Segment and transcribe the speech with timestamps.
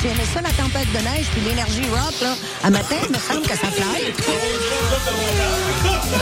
[0.00, 2.34] Tu aimais ça, la tempête de neige, puis l'énergie rock, là?
[2.62, 4.02] À matin, il me semble que ça fly.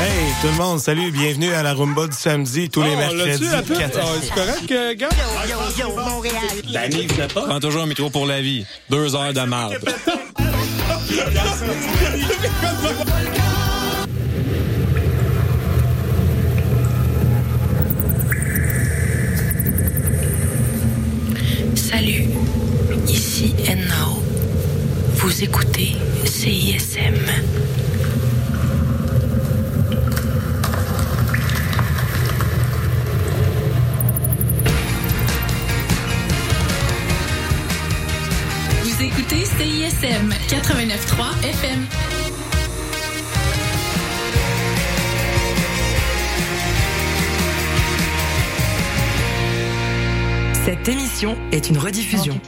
[0.01, 3.45] Hey, tout le monde, salut, bienvenue à la Rumba du samedi, tous les Oh, mercredis.
[3.45, 3.75] la six.
[4.23, 5.09] C'est correct, euh, gars?
[5.49, 6.35] Yo, yo, Montréal.
[6.73, 7.43] Danny, venait pas.
[7.43, 8.67] Prends toujours un micro pour la vie.
[8.91, 9.79] Deux heures de marde.
[21.75, 22.25] Salut,
[23.13, 24.23] ici Enao.
[25.17, 27.15] Vous écoutez CISM.
[38.83, 42.22] Vous écoutez CISM 89.3 FM.
[50.65, 52.39] Cette émission est une rediffusion.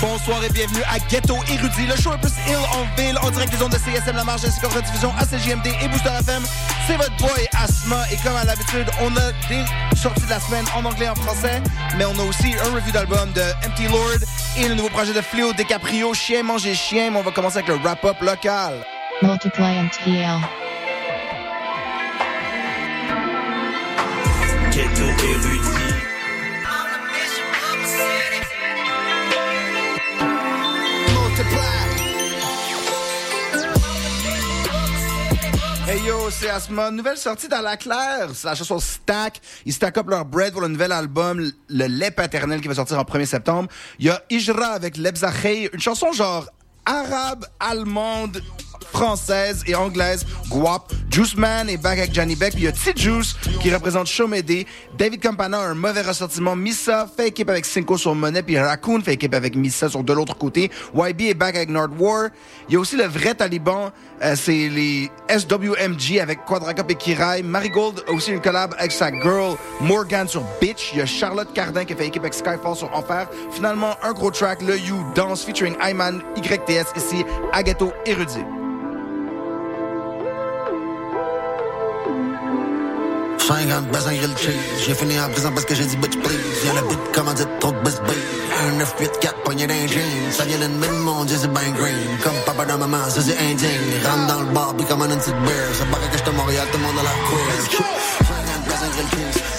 [0.00, 3.52] Bonsoir et bienvenue à Ghetto Érudit, le show un peu ill en ville, en direct
[3.52, 6.42] des ondes de CSM La Marge ainsi qu'en rediffusion à CGMD et Booster FM.
[6.86, 10.64] C'est votre boy Asma et comme à l'habitude, on a des sorties de la semaine
[10.74, 11.62] en anglais et en français,
[11.98, 14.20] mais on a aussi un review d'album de Empty Lord
[14.56, 17.68] et le nouveau projet de Fléau DiCaprio, Chien manger chien, mais on va commencer avec
[17.68, 18.84] le wrap-up local.
[19.22, 20.38] Multiply MTL.
[24.70, 25.89] Ghetto érudit.
[36.30, 36.90] C'est Asma.
[36.90, 38.28] Nouvelle sortie dans la claire.
[38.34, 39.40] C'est la chanson Stack.
[39.64, 42.98] Ils stack up leur bread pour le nouvel album, Le lait paternel, qui va sortir
[42.98, 43.68] en 1er septembre.
[43.98, 46.48] Il y a Ijra avec Lebzachei, une chanson genre
[46.84, 48.42] arabe, allemande,
[48.92, 50.92] française et anglaise, guap.
[51.10, 52.52] Juice Man est back avec Johnny Beck.
[52.52, 54.64] Puis il y a T-Juice qui représente Shomede.
[54.96, 56.54] David Campana a un mauvais ressortiment.
[56.54, 58.42] Missa fait équipe avec Cinco sur Monet.
[58.42, 60.70] Puis Raccoon fait équipe avec Missa sur de l'autre côté.
[60.94, 62.28] YB est back avec Nord War.
[62.68, 63.90] Il y a aussi le vrai Taliban.
[64.22, 67.42] euh, c'est les SWMG avec Quadra Cup et Kirai.
[67.42, 70.90] Marigold a aussi une collab avec sa girl Morgan sur Bitch.
[70.92, 73.28] Il y a Charlotte Cardin qui fait équipe avec Skyfall sur Enfer.
[73.50, 77.24] Finalement, un gros track, Le You Dance featuring Ayman YTS ici
[77.64, 78.44] Ghetto Érudit.
[83.46, 84.84] 50 baisse en grill cheese.
[84.86, 86.66] J'ai fini en prison parce que j'ai dit bitch please.
[86.66, 88.00] Y'a le beat comment dire trop de beat.
[88.62, 90.30] Un 9 8 4 poignet d'un jean.
[90.30, 91.96] Ça vient d'une mine, mon dieu, c'est ben green.
[92.22, 94.04] Comme papa dans maman, ça c'est indigne.
[94.04, 95.74] Rentre dans le bar, puis comme une petite bear.
[95.74, 97.86] Ça paraît que j'étais à Montréal, tout le monde a la queer.
[98.28, 99.49] 50 baisse en grill cheese.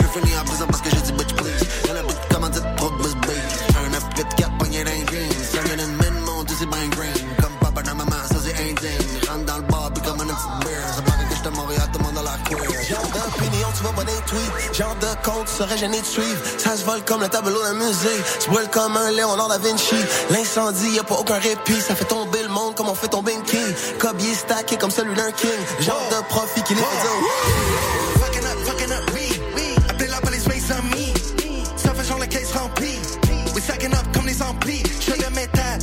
[14.73, 16.41] Genre de compte, tu serais gêné de suivre.
[16.57, 18.17] Ça se vole comme le tableau d'un musée.
[18.39, 19.95] Tu boiles comme un Léonard da Vinci.
[20.29, 21.79] L'incendie, y a pas aucun répit.
[21.81, 23.73] Ça fait tomber le monde comme on fait tomber une king.
[23.99, 25.49] Cobier stacké comme celui d'un king.
[25.79, 27.11] Genre de profit qui les fait dire.
[27.21, 28.19] Wouh!
[28.19, 29.89] Fucking up, fucking up, me, me.
[29.89, 31.77] Appelez la police, face on me.
[31.77, 32.99] Ça fait genre la caisse remplie.
[33.53, 34.83] We stacking up comme les amplis.
[35.01, 35.79] Je le métal,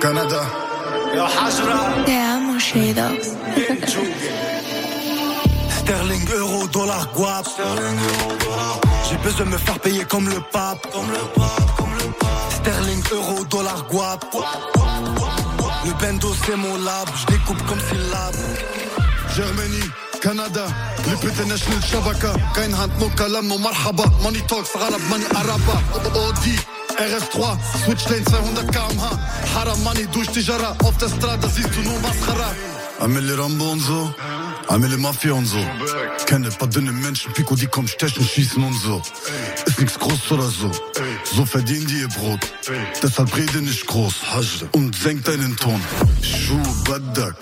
[0.00, 0.40] Canada.
[2.04, 3.08] Te amo, Shado.
[5.78, 7.46] Sterling, euro, dollar, guap.
[9.08, 10.86] J'ai besoin de me faire payer comme le pape.
[12.50, 14.24] Sterling, euro, dollar, guap.
[15.84, 17.08] Le bendo, c'est mon lab.
[17.20, 18.36] Je découpe comme syllabe.
[19.34, 19.82] Germany,
[20.22, 20.66] Canada.
[21.06, 25.74] لبت ناشونال شبكة كاين هانت نو كلام ومرحبا ماني توكس غرب ماني عربة
[26.14, 26.58] اودي
[27.01, 29.19] RS3, Switchlane 200 km/h.
[29.55, 32.53] Haram Money durch die Jara, auf der Straße siehst du nur Mascara.
[32.99, 34.13] Amelie Rambo und so,
[34.67, 35.57] Amelie Mafia und so.
[36.27, 39.01] Kenne paar dünne Menschen, Pico, die kommen stechen, schießen und so.
[39.65, 40.71] Ist nix groß oder so
[41.24, 42.40] So verdienen die ihr Brot
[43.02, 44.14] Deshalb rede nicht groß
[44.72, 45.80] Und senk deinen Ton
[46.22, 46.56] شو
[46.88, 47.34] بدك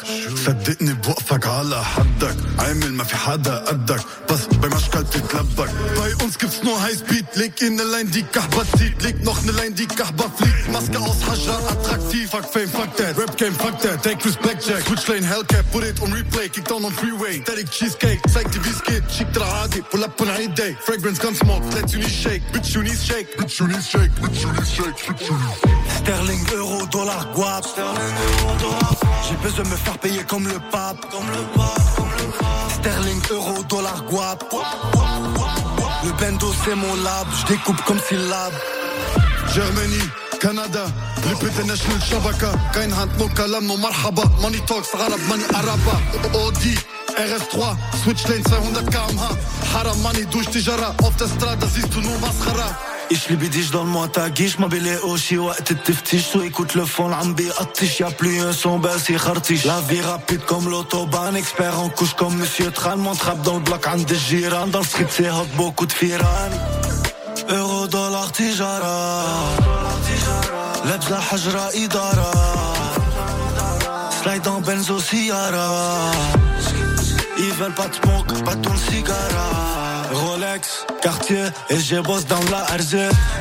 [0.46, 6.38] صدقني بوقفك على حدك عامل ما في حدا قدك بس beim Aschkal تتلبك Bei uns
[6.38, 9.86] gibt's nur Highspeed Leg in ne Line, die Kahba zieht Leg noch ne Line, die
[9.86, 14.18] Kahba fliegt Maske aus Hajar, attraktiv Fuck fame, fuck that Rap game, fuck that Take
[14.22, 18.20] Chris Blackjack Switch lane, Hellcat Put it on replay Kick down on freeway Derek Cheesecake
[18.34, 21.64] Zeig dir wie's geht Schick dir عادي Pull up on any day Fragrance gun smoke
[21.74, 24.70] Let you knees shake Bitch you knees shake Bitch you knees shake Bitch you knees
[24.70, 27.64] shake Bitch you knees Sterling, euro, dollar, guap.
[29.24, 31.06] J'ai besoin de me faire payer comme le pape.
[32.68, 34.44] Sterling, euro, dollar, guap.
[36.04, 37.26] Le bendo, c'est mon lab.
[37.38, 38.52] Je découpe comme syllabe.
[39.54, 40.02] Germany,
[40.40, 40.84] Canada
[41.24, 45.96] لبت ناشونال شبكة كاين هانت نو كلام ومرحبا ماني توكس غرب ماني عربة
[46.34, 46.74] اودي
[47.08, 47.58] RS3
[48.04, 48.42] سويتش لين
[48.74, 49.28] 200 كامها
[49.74, 54.30] حرام ماني دوش تجارة اوف ذا سترادا زيتو نو مسخرة Ich liebe dich, donne-moi ta
[54.30, 58.40] guiche, ma belle Oshi, ouais, t'es tiftiche, so écoute le fond, l'ambi, attiche, y'a plus
[58.40, 59.64] un son, ben c'est khartiche.
[59.64, 63.60] La vie rapide comme l'autobahn, expert en couche comme Monsieur Tran, mon trap dans le
[63.60, 66.50] bloc, en des girans, dans le street, c'est hot, beaucoup de firan.
[67.50, 69.24] Euro, dollar, tijara.
[70.84, 72.32] لابسة حجرة إدارة
[74.22, 76.10] Slide en benzo, Ciara
[77.38, 82.64] Ils veulent pas de smoke, pas ton cigara Rolex, Cartier, et j'ai bosse dans la
[82.76, 82.96] RZ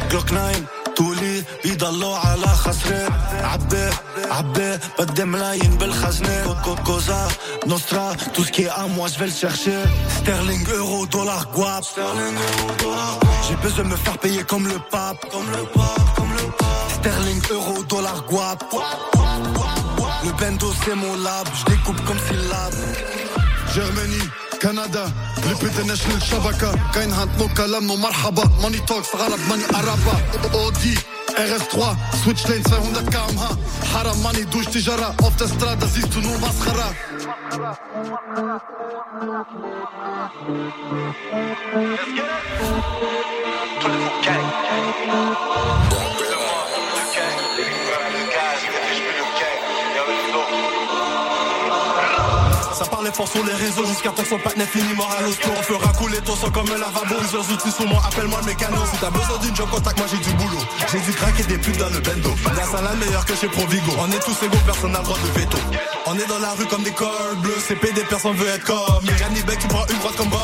[0.09, 0.61] Glock 9,
[0.95, 3.11] تولي بيد الله على خسران
[3.43, 3.89] عبي
[4.31, 7.27] عبي بدي ملايين بالخزنة كوزا
[7.67, 9.79] نوسترا tout ce qui est à moi je vais le chercher
[10.19, 13.13] Sterling, euro, dollar, guap Sterling, euro, dollar,
[13.45, 16.89] J'ai besoin de me faire payer comme le pape Comme le pape, comme le pape
[16.97, 18.59] Sterling, euro, dollar, guap
[20.25, 22.79] Le bendo c'est mon lab Je découpe comme syllabe
[23.75, 24.23] Germany
[24.62, 25.12] كندا
[25.46, 26.92] لبيت ناشن شبكة.
[26.94, 28.50] كاين هانت نو كلام مرحبا.
[28.62, 30.14] ماني توكس غلط ماني أرابا
[30.54, 30.98] اودي
[31.38, 32.62] ار اس 3 سويتش لين
[32.94, 33.56] 200 كام ها
[33.94, 35.14] حرام ماني دوش تجارة.
[35.22, 36.94] اوف ذا سترادا زيستونو مسخرة.
[43.80, 44.40] Let's get
[46.02, 46.07] it.
[52.78, 55.48] Ça parlait fort sur les réseaux jusqu'à temps que son partenaire finit mort à l'hosto
[55.58, 57.16] On fera couler ton sang comme un lavabo.
[57.18, 58.76] Plusieurs outils sous moi, appelle-moi le mécano.
[58.92, 60.62] Si t'as besoin d'une job, contact moi j'ai du boulot.
[60.92, 62.30] J'ai dû craquer des putes dans le bendo.
[62.56, 63.92] La salade meilleure que chez Provigo.
[63.98, 65.58] On est tous égaux, personne n'a le droit de veto.
[66.06, 67.58] On est dans la rue comme des cols bleus.
[67.66, 70.40] CPD, personne veut être comme Yannick Beck, tu prends une droite comme bol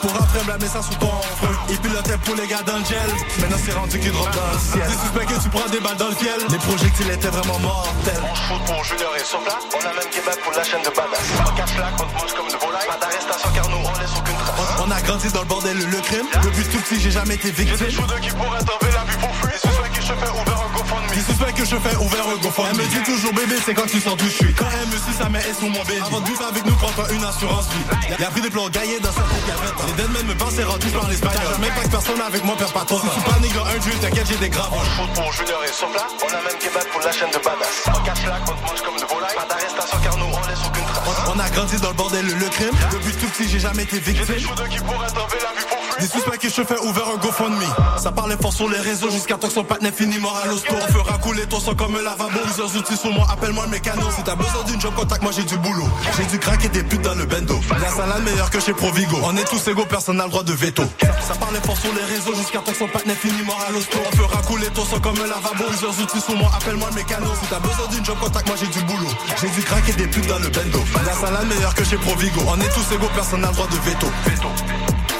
[0.00, 1.10] Pour après blâmer ça sous ton
[1.40, 3.10] feu Il pilotait pour les gars d'Angel
[3.40, 4.86] Maintenant c'est rendu qu'il drop dans le ciel.
[4.86, 6.40] Des suspects que tu prends des balles dans le fiel.
[6.48, 8.22] Les projectiles étaient vraiment mortels.
[8.52, 9.58] On pour Junior et Sopla.
[9.74, 11.71] On a même Québec pour la chaîne de badass.
[11.72, 12.86] On te mange comme volaille.
[12.86, 14.52] Pas d'arrestation car nous on laisse aucune trace.
[14.84, 17.64] On a grandi dans le bordel, le crime Depuis tout petit, j'ai jamais été J'ai
[17.64, 19.52] des victime shooters qui pourraient tomber la vue pour fuir.
[19.52, 21.14] Des suspects que je fais ouvert un GoFundMe.
[21.14, 23.86] Des suspects que je fais ouvert un GoFundMe Elle me dit toujours bébé, c'est quand
[23.86, 26.02] tu sens d'où je suis Quand elle me suit, sa main est sous mon bébé
[26.04, 29.12] Avant de vivre avec nous, prends-toi une assurance vie Y'a pris des plans gaillés dans
[29.12, 31.92] sa tête, y'a 20 ans Les deadmen me pensaient rendu par l'espagnol Même pas que
[31.96, 34.50] personne avec moi perd pas trop Je suis pas nigga un dieu, t'inquiète, j'ai des
[34.50, 36.04] graves On shoot pour Junior et Sopla.
[36.20, 37.88] On a même Québec pour la chaîne de badass.
[37.88, 39.36] En on te mange comme de volaille.
[39.36, 40.81] Pas d'arrestation car nous on laisse aucune
[41.26, 42.70] On a grandi dans le bordel, le crime.
[42.92, 45.66] Depuis tout petit, j'ai jamais été J'ai des victime shooters qui pourraient tomber la vue
[45.68, 45.78] pour.
[45.98, 47.62] Des suspects que je fais ouvert un GoFundMe.
[47.98, 50.74] Ça parlait fort sur les réseaux jusqu'à temps que son partenaire finit mort à l'hosto
[50.74, 52.38] On fera couler ton sang comme un lavabo.
[52.44, 54.02] Plusieurs outils sur moi, appelle-moi le mécano.
[54.16, 55.88] Si t'as besoin d'une job, contact moi j'ai du boulot.
[56.16, 57.58] J'ai dû craquer des putes dans le bendo.
[57.80, 59.18] La salade meilleure que chez Provigo.
[59.24, 60.82] On est tous égaux, personne n'a le droit de veto.
[61.26, 63.98] Ça parlait fort sur les réseaux jusqu'à temps que son partenaire finit mort à l'hosto
[64.06, 65.64] On fera couler ton sang comme un lavabo.
[65.68, 67.26] Plusieurs outils sur moi, appelle-moi le mécano.
[67.40, 69.10] Si t'as besoin d'une job, contact moi j'ai du boulot.
[69.40, 72.60] J'ai dû craquer des putes dans le bendo La salade meilleure que chez Provigo On
[72.60, 74.06] est tous égaux, personne n'a le droit de veto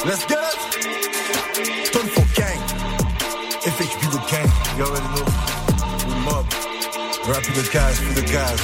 [0.05, 2.59] Let's get it Stone for gang.
[3.62, 4.50] FHB the gang.
[4.76, 5.25] You already know.
[6.09, 6.47] We mob.
[7.29, 8.61] Rapping the guys for the guys.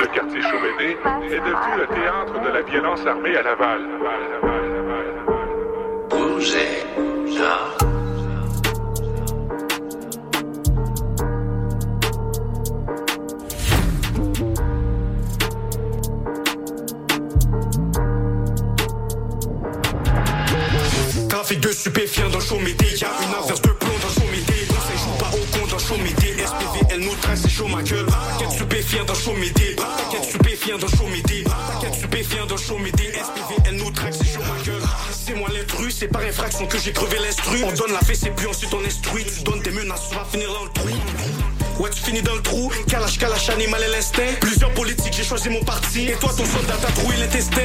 [0.00, 0.96] Le quartier Chaumédé
[1.32, 3.82] est devenu le théâtre de la violence armée à Laval.
[4.02, 4.24] Là.
[21.28, 22.86] Trafic de stupéfiants dans Chaumédé.
[22.96, 24.44] Y'a une inverse de plomb dans Chaumédé.
[24.70, 26.36] On ne joue pas au con dans Chaumédé.
[26.38, 28.06] SPV, elle nous trace, c'est chaud ma gueule.
[28.06, 29.76] Paquet de stupéfiants dans Chaumédé.
[29.76, 31.44] Paquet de stupéfiants dans Chaumédé.
[31.44, 33.12] Paquet de stupéfiants dans Chaumédé.
[33.12, 34.83] SPV, elle nous traque, c'est chaud ma gueule.
[35.26, 37.64] C'est moi l'intrus, c'est par infraction que j'ai crevé l'instru.
[37.64, 39.24] On donne la fesse et puis ensuite on instruit.
[39.24, 40.88] Tu donnes des menaces, tu vas finir dans le trou.
[41.82, 42.70] Ouais, tu finis dans le trou.
[42.88, 44.34] Kalash, kalash, animal et l'instinct.
[44.40, 46.08] Plusieurs politiques, j'ai choisi mon parti.
[46.08, 47.62] Et toi, ton soldat t'a troué l'intestin.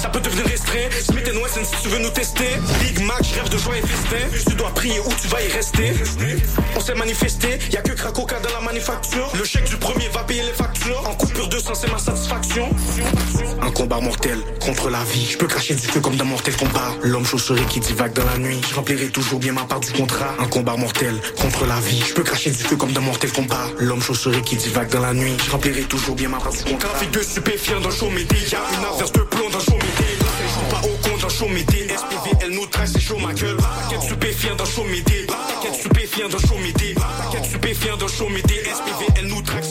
[0.00, 0.88] Ça peut devenir restreint.
[1.02, 2.56] Smith Wesson, si tu veux nous tester.
[2.80, 4.50] Big Mac, je rêve de joie et festin.
[4.50, 5.92] Tu dois prier où tu vas y rester.
[6.74, 7.58] On s'est manifesté.
[7.70, 9.30] Y a que Krakoka dans la manufacture.
[9.36, 11.02] Le chèque du premier va payer les factures.
[11.06, 12.70] En coupure de sang, c'est ma satisfaction.
[13.60, 15.28] Un combat mortel contre la vie.
[15.32, 16.94] Je peux cracher du feu comme dans Mortel Combat.
[17.02, 18.60] L'homme chausserie qui divague dans la nuit.
[18.70, 20.34] Je remplirai toujours bien ma part du contrat.
[20.38, 22.02] Un combat mortel contre la vie.
[22.08, 23.66] Je peux cracher du feu comme dans Mortel Combat.
[23.78, 25.36] L'homme chausserie qui divague dans la nuit.
[25.44, 26.88] Je remplirai toujours bien ma part du contrat.
[26.88, 28.36] Trafic de stupéfiants dans Chaumédé.
[28.50, 29.60] Y'a une averse de plomb dans.
[29.60, 29.89] Elle
[31.20, 31.86] dans Chaumédé.
[31.88, 33.56] SPV, elle nous trace, c'est chaud ma gueule.
[33.56, 35.26] Paquet de stupéfiants dans Chaumédé.
[35.26, 36.94] Paquet de stupéfiants dans Chaumédé.
[36.94, 38.54] Paquet de stupéfiants dans Chaumédé.
[38.64, 39.64] SPV, elle nous traque,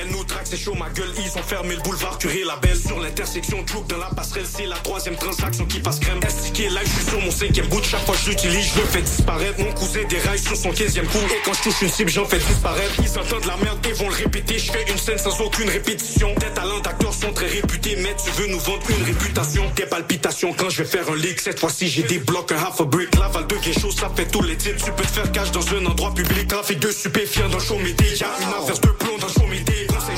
[0.00, 1.12] elle nous traque, c'est chaud ma gueule.
[1.18, 2.76] Ils ont fermé le boulevard, curé la belle.
[2.76, 6.20] Sur l'intersection, Troop dans la passerelle, c'est la troisième transaction qui passe crème.
[6.22, 7.82] STK là, je suis sur mon cinquième bout.
[7.82, 9.58] Chaque fois que je l'utilise, je le fais disparaître.
[9.58, 11.18] Mon cousin déraille sur son 15e coup.
[11.18, 12.94] Et quand je touche une cible, j'en fais disparaître.
[13.02, 14.58] Ils entendent la merde et vont le répéter.
[14.58, 16.34] Je fais une scène sans aucune répétition.
[16.36, 19.70] Tes talents d'acteurs sont très réputés, mais tu veux nous vendre une réputation?
[19.74, 21.40] Tes palpitations quand je vais faire un leak.
[21.40, 23.14] Cette fois-ci, j'ai des blocs, un half a brick.
[23.18, 24.84] Laval de quelque chose, ça fait tous les titres.
[24.84, 26.48] Tu peux te faire cash dans un endroit public.
[26.48, 28.04] Trafic de stupéfiants dans Chaumédé.
[28.20, 29.41] Y'a une averse de plomb dans Chaumédé.
[29.41, 29.41] Conseil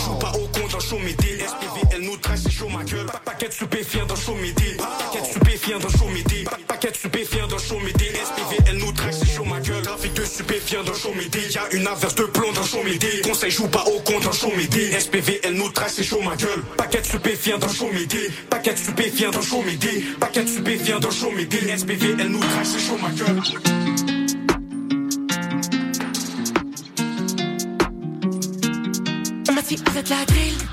[0.05, 1.39] joue pas au con dans Chaumédé.
[1.39, 3.07] SPV, elle nous trace, c'est chaud ma gueule.
[3.07, 4.77] Pa- Paquet de stupéfiants dans Chaumédé.
[4.79, 6.45] Paquet de stupéfiants dans Chaumédé.
[6.45, 8.05] Pa- Paquet de stupéfiants dans Chaumédé.
[8.07, 9.83] SPV, elle nous trace, c'est chaud ma gueule.
[9.83, 11.41] Trafic de stupéfiants vient d'un show m'aider.
[11.55, 13.21] Y'a une averse de plomb dans show m'aider.
[13.23, 14.91] Conseil joue pas au compte dans show m'aider.
[14.99, 16.63] SPV, elle nous trace, c'est chaud ma gueule.
[16.77, 18.31] Paquet de stupéfiants dans show m'aider.
[18.51, 20.05] Paquet de stupéfiants dans show m'aider.
[20.19, 20.43] Paquet
[21.01, 21.31] dans show.
[21.77, 23.41] SPV, elle nous trace, c'est chaud ma gueule.
[29.95, 30.64] On m'a dit arrête la drill.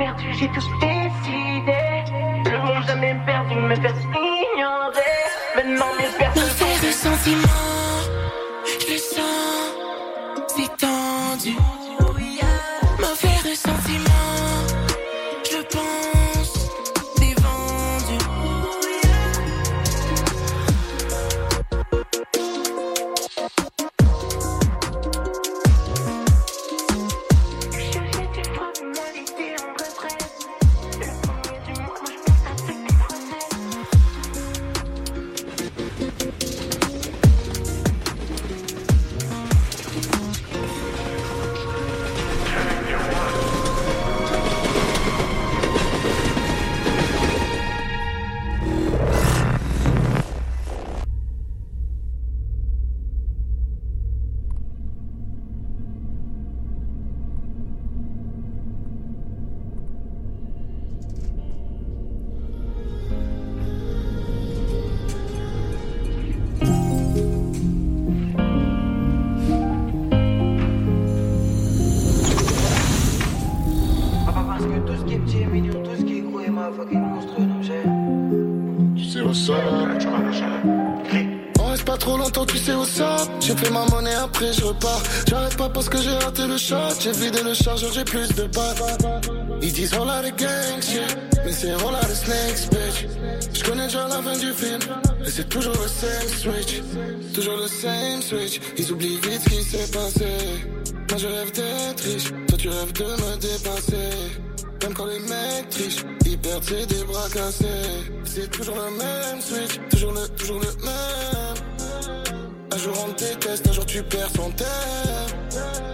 [0.00, 0.99] perto de Deus.
[87.02, 89.20] J'ai vidé le chargeur, j'ai plus de balles.
[89.62, 91.16] Ils disent on a des gang shit.
[91.46, 93.06] Mais c'est on a des snakes, bitch.
[93.54, 94.80] Je connais déjà la fin du film.
[95.24, 96.82] Et c'est toujours le same switch.
[97.32, 98.60] Toujours le same switch.
[98.76, 100.26] Ils oublient vite ce qui s'est passé.
[101.08, 102.32] Moi je rêve d'être riche.
[102.48, 104.16] Toi tu rêves de me dépasser.
[104.82, 107.64] Même quand les mecs trichent, ils perdent c'est des bras cassés.
[108.24, 111.56] C'est toujours le même switch, toujours le, toujours le même.
[112.72, 115.89] Un jour on te déteste, un jour tu perds son thème.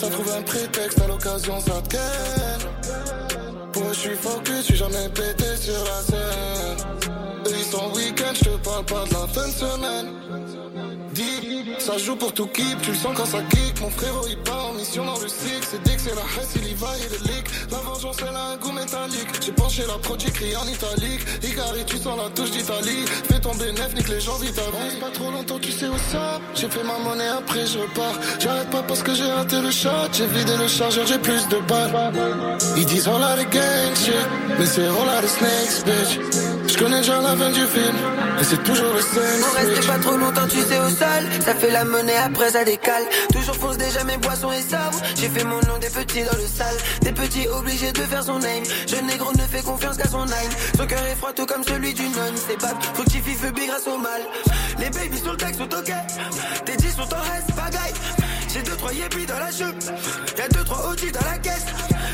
[0.00, 5.10] Ça trouve un prétexte, à l'occasion ça te eux je suis focus, je suis jamais
[5.10, 7.39] pété sur la scène.
[7.70, 10.06] Sont week-end, je te parle pas de la fin de semaine.
[11.78, 13.80] Ça joue pour tout keep, tu le sens quand ça kick.
[13.80, 15.66] Mon frérot il part en mission dans le cycle.
[15.70, 17.44] C'est dès que c'est la hesse, il y va, il est leak.
[17.70, 19.28] La vengeance elle a un goût métallique.
[19.40, 21.20] J'ai penché la prod, j'écris en italique.
[21.42, 23.04] Igari, tu sens la touche d'Italie.
[23.30, 26.40] Fais tomber neuf, nique les gens vite à pas trop longtemps, tu sais où ça.
[26.54, 28.14] J'ai fait ma monnaie, après je repars.
[28.40, 30.10] J'arrête pas parce que j'ai raté le shot.
[30.12, 32.58] J'ai vidé le chargeur, j'ai plus de balles.
[32.76, 34.14] Ils disent on a les gang shit.
[34.58, 36.59] Mais c'est on a les snakes, bitch.
[36.70, 37.96] Je connais déjà la fin du film,
[38.40, 39.44] et c'est toujours le same.
[39.44, 41.22] On reste pas trop longtemps, tu sais, au sol.
[41.44, 43.02] Ça fait la monnaie, après ça décale.
[43.32, 44.98] Toujours fonce déjà mes boissons et sabres.
[45.16, 46.76] J'ai fait mon nom des petits dans le sale.
[47.02, 48.62] Des petits obligés de faire son name.
[48.86, 50.52] Jeune négro ne fait confiance qu'à son nine.
[50.76, 52.36] Son cœur est froid tout comme celui d'une nonne.
[52.36, 54.22] C'est pas fructifie feu grâce au mal.
[54.78, 55.92] Les babies sur le texte sont ok.
[56.64, 57.94] Tes 10 sont en reste, pagaille.
[58.52, 59.82] J'ai deux trois yébis dans la jupe.
[60.36, 61.66] Y'a deux trois OG dans la caisse.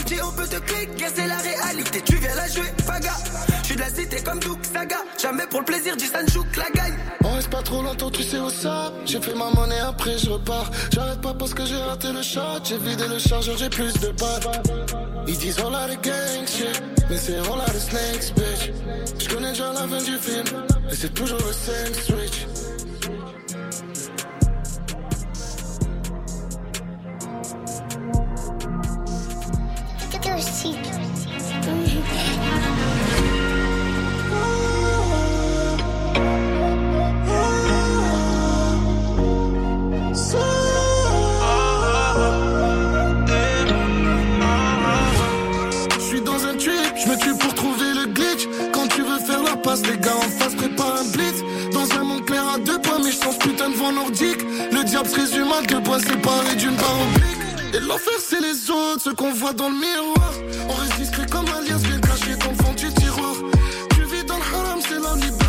[0.06, 2.02] Dis on peut te cliquer, c'est la réalité.
[2.04, 3.12] Tu viens la jouer, paga.
[3.62, 4.96] Je suis de la cité comme Duke Saga.
[5.20, 6.94] Jamais pour le plaisir du Sanchouk la gagne.
[7.24, 8.96] On reste pas trop longtemps, tu sais au sable.
[9.06, 10.70] J'ai fait ma monnaie, après je repars.
[10.92, 12.60] J'arrête pas parce que j'ai raté le shot.
[12.64, 14.62] J'ai vidé le chargeur, j'ai plus de balles.
[15.26, 18.72] Ils disent on a des gang shit, mais c'est on a des snakes, bitch.
[19.18, 20.46] Je connais déjà la fin du film,
[20.90, 22.46] et c'est toujours le same switch.
[49.42, 51.42] La passe, les gars en face préparent un blitz.
[51.72, 54.42] Dans un monde clair à deux points, mais je sens putain de vent nordique.
[54.72, 57.06] Le diable se résume à deux points séparés d'une barre.
[57.22, 57.25] Et
[57.86, 60.32] l'enfer, c'est les autres, ceux qu'on voit dans le miroir.
[60.68, 63.34] On discret comme alias, bien caché dans le fond du tiroir.
[63.94, 65.45] Tu vis dans le haram, c'est la liberté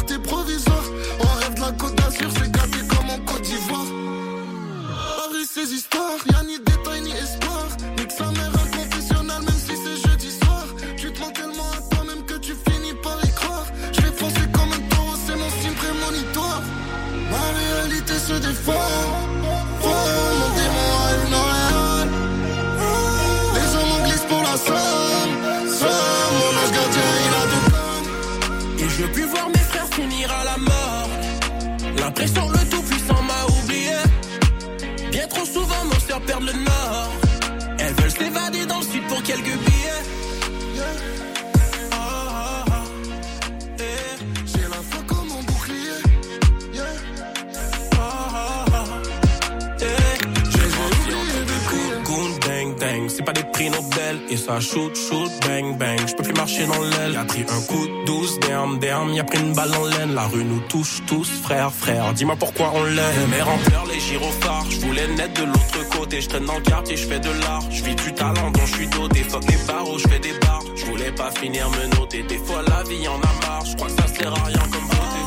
[54.48, 56.00] ça shoot, shoot, bang, bang.
[56.08, 57.14] Je peux plus marcher dans l'aile.
[57.14, 59.14] Y'a pris un coup de douce, derme, derme.
[59.14, 60.14] Y'a pris une balle en laine.
[60.14, 62.14] La rue nous touche tous, frère, frère.
[62.14, 63.30] Dis-moi pourquoi on l'aime.
[63.30, 64.66] Mère en pleurs, les gyrophares.
[64.70, 66.22] Je voulais naître de l'autre côté.
[66.22, 67.64] Je traîne dans le quartier, je fais de l'art.
[67.70, 69.20] Je vis du talent dont je suis doté.
[69.24, 70.64] Fuck les barreaux, je fais des barres.
[70.76, 72.24] Je voulais pas finir me noter.
[72.24, 73.66] Des fois la vie en a marre.
[73.66, 75.22] Je crois que ça sert à rien comme beauté.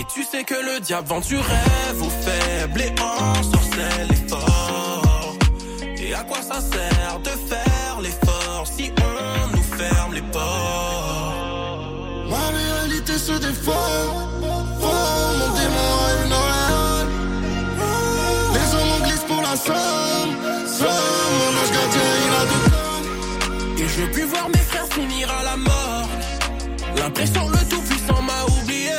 [0.00, 4.25] Et tu sais que le diable vend du rêve aux faibles et en sorcelle
[6.18, 10.42] à quoi ça sert de faire l'effort si on nous ferme les portes?
[12.30, 13.72] Ma réalité se défend.
[14.42, 14.92] Oh,
[15.38, 17.06] mon démon a une oreille.
[18.54, 20.32] Les hommes en glissent pour la somme.
[20.66, 23.82] Somme, mon ange gardien, il a deux.
[23.82, 26.08] Et je veux plus voir mes frères finir à la mort.
[26.96, 28.96] L'impression le tout puissant m'a oublié.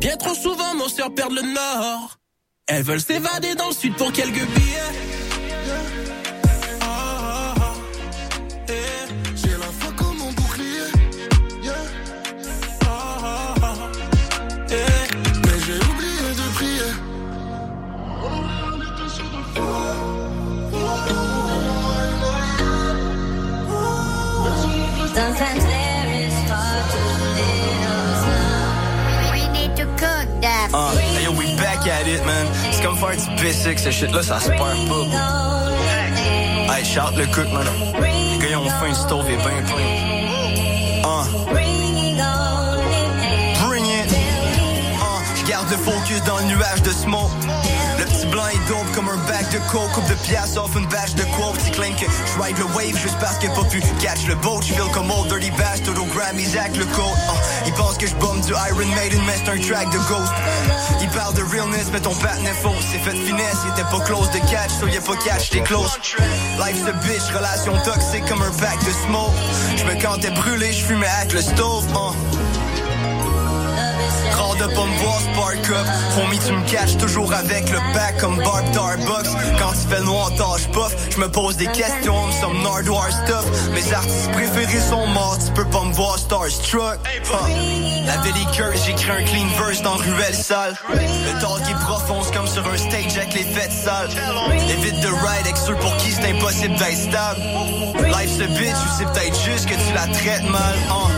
[0.00, 2.18] Bien trop souvent nos sœurs perdent le nord.
[2.68, 5.05] Elles veulent s'évader dans le sud pour quelques billets.
[30.78, 32.46] Ah, hey yo, we back at it, man.
[32.70, 35.06] C'est comme faire du basic, ce shit-là, ça se perd pas.
[36.68, 37.66] Hey, shout le cook, man.
[37.94, 41.02] Les gars, ils ont faim, stove est bien plein.
[41.02, 41.24] Ah.
[43.64, 44.14] Bring it.
[45.36, 47.30] Je garde le focus dans le nuage de smoke.
[48.36, 49.90] Blanc dope comme un bac de coke.
[49.92, 51.56] Coupe de pièces off une bâche de quote.
[51.64, 54.34] Il claim que je ride le wave juste parce qu'il a pas pu catch le
[54.34, 54.60] boat.
[54.60, 57.16] Je feel comme old dirty bastard au Grammys avec le code.
[57.30, 60.32] Ah, il pense que je bombe du Iron Maiden, mais c'est un track de ghost.
[61.00, 62.76] Il parle de realness, mais ton bat n'est faux.
[62.92, 65.60] C'est fait de finesse, il était pas close de catch, so y'a pas catch, t'es
[65.60, 65.98] close.
[66.58, 69.32] Life's a bitch, relation toxique comme un pack de smoke.
[69.78, 71.86] Je me cantais brûlé, je fumais avec le stove.
[71.94, 72.12] ah.
[74.58, 75.86] De pas me voir Spark Up.
[76.16, 79.26] Homie tu me catches toujours avec le back comme Barb Starbucks
[79.58, 80.94] Quand il fait noir tâche puff?
[81.10, 83.44] Je me pose des questions some Nardwar stuff.
[83.74, 86.98] Mes artistes préférés sont morts Tu peux pas me voir starstruck.
[87.24, 88.06] Huh.
[88.06, 90.74] La belliqueur j'écris un clean verse dans ruelle sale.
[90.90, 94.10] Le talk est profond c'est comme sur un stage avec les fêtes sales.
[94.70, 97.40] Évite de ride avec ceux pour qui c'est impossible d'être stable.
[98.08, 101.10] Life's a bitch ou c'est peut-être juste que tu la traites mal hein.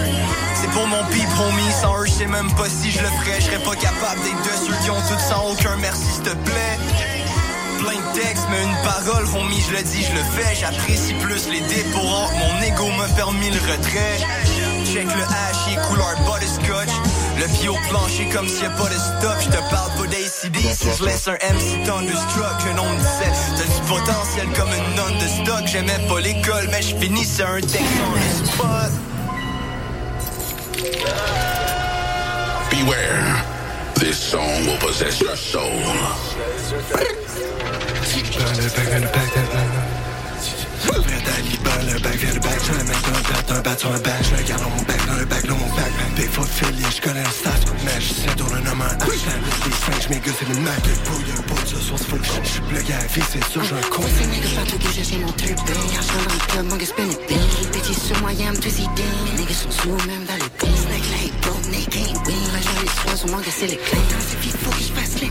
[0.61, 3.40] C'est pour mon pip homie, sans eux je sais même pas si je le ferais.
[3.40, 6.79] Je serais pas capable d'être de ceux qui ont sans aucun merci s'il te plaît.
[7.79, 10.55] Plein de textes, mais une parole, homie, je le dis, je le fais.
[10.57, 14.18] J'apprécie plus les dépôts, mon ego m'a permis le retrait.
[14.85, 16.90] Check le hash, est couleur butterscotch.
[17.38, 19.37] Le pied au plancher comme s'il y a pas de stop.
[19.40, 22.59] Je te parle pas d'ACD si je laisse un MC thunderstruck.
[22.66, 25.62] Un de 17, t'as du potentiel comme une nonne de stock.
[25.66, 27.79] J'aimais pas l'école, mais je finissais un texte
[28.42, 29.17] the spot.
[32.71, 33.45] Beware.
[33.97, 35.73] This song will possess your soul.
[41.79, 44.19] Le bac, viens le bac, je le mets dans le un bat sur un bac,
[44.23, 45.93] je le garde dans mon bac, dans le bac, dans mon bac.
[46.17, 47.51] Des fois filier, je connais le stat,
[47.85, 50.62] mais je sais un homme un H, la liste des singes, mes gars, c'est une
[50.62, 53.07] Mac, le brouille, un pot, ce soir, c'est full shit, je suis bloqué à la
[53.07, 54.03] vie, c'est sûr, j'ai un con.
[54.03, 57.11] Ces niggas partout que j'ai mon truc, ben Argent dans le club, mon gars, spin
[57.11, 60.35] it, ben Petit sur moi, y'a un petit ding Les niggas sont sous, même dans
[60.35, 64.25] le pin like broke, they can't win soir, sur mon gars, c'est le clean Dans
[64.27, 65.31] ce faut que je fasse les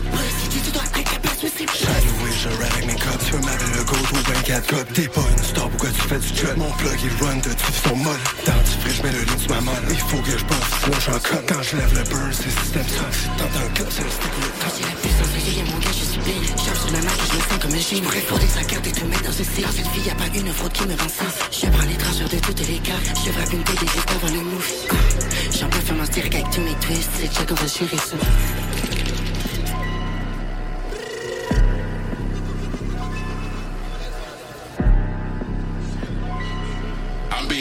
[1.58, 4.92] C'est Shadowway, je ride avec mes cops, tu veux m'avais le gold ou 24 cops.
[4.94, 6.54] T'es pas une star, pourquoi tu fais du cut?
[6.56, 8.22] Mon plug il run de tu son molle.
[8.46, 9.84] Dans du frais, je mets le lit sur ma molle.
[9.90, 11.42] Il faut que je bosse, sinon je suis en cop.
[11.50, 13.10] Quand je lève le burn, c'est système soft.
[13.10, 14.70] Si t'entends un cut, c'est le stick le top.
[14.78, 17.42] J'ai la puissance, y'a mon gars, je suis bien Charge sur la marque, je me
[17.42, 19.74] sens comme un génie J'pourrais frauder sa carte et tout mettre dans ce site Dans
[19.74, 22.38] cette vie, y'a pas une fraude qui me rend sens Je prends les traceurs de
[22.38, 24.70] toutes les cartes Je frappe une tête juste avant le move
[25.58, 28.14] J'en performance direct avec tous mes twists C'est check, on va gérer ça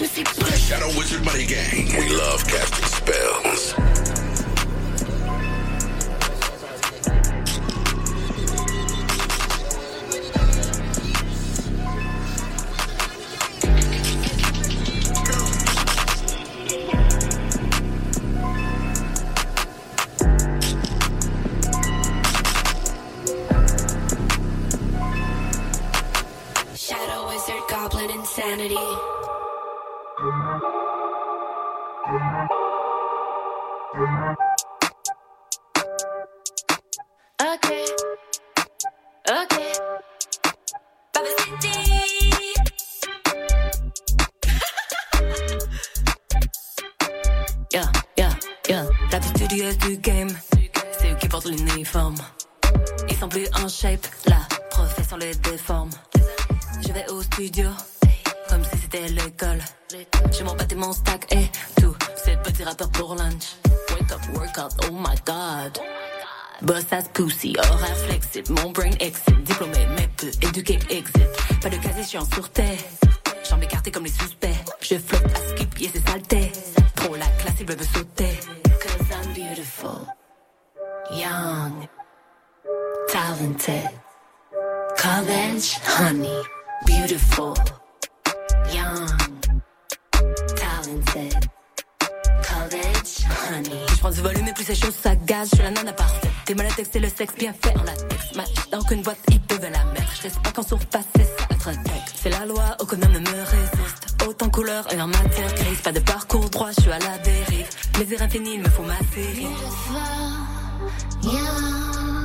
[0.00, 1.88] Shadow Wizard Money Gang.
[1.98, 3.99] We love casting spells.
[53.70, 55.90] Shape, la profession les déforme.
[56.82, 57.68] Je vais au studio,
[58.48, 59.60] comme si c'était l'école.
[60.32, 61.48] Je battais mon stack et
[61.80, 63.56] tout, c'est petit rappeur pour lunch.
[63.90, 65.78] Wake up, workout, oh my god.
[66.62, 69.42] Boss ass pussy, horaire flexible, mon brain exit.
[69.44, 71.28] Diplômé, mais peu éduqué, exit.
[71.62, 72.76] Pas de casier, je suis en sûreté.
[73.48, 74.48] Jambes écartées comme les suspects.
[74.80, 76.52] Je flotte à skip, yeah, c'est saleté.
[76.96, 78.38] Trop la classe, il veut me sauter.
[78.82, 80.06] Cause I'm beautiful,
[81.12, 81.88] young,
[83.10, 83.90] talented.
[84.96, 86.42] College, honey,
[86.86, 87.54] beautiful,
[88.72, 89.08] young,
[90.54, 91.50] talented.
[92.42, 93.80] College, honey.
[93.88, 94.94] Je prends du volume et plus ces choses
[95.26, 95.48] gaz.
[95.50, 96.30] Je suis la nana parfaite.
[96.44, 98.36] T'es mal à texter le sexe bien fait en latex.
[98.36, 100.12] Match dans qu'une boîte, ils peuvent la mettre.
[100.16, 102.12] Je reste pas qu'en surface, c'est ça être.
[102.14, 104.16] C'est la loi, aucun homme ne me résiste.
[104.26, 105.80] Autant couleur et en matière grise.
[105.82, 107.68] Pas de parcours droit, je suis à la dérive.
[107.92, 109.46] Plaisir infini, il me faut ma série.
[109.46, 112.19] Beautiful, young,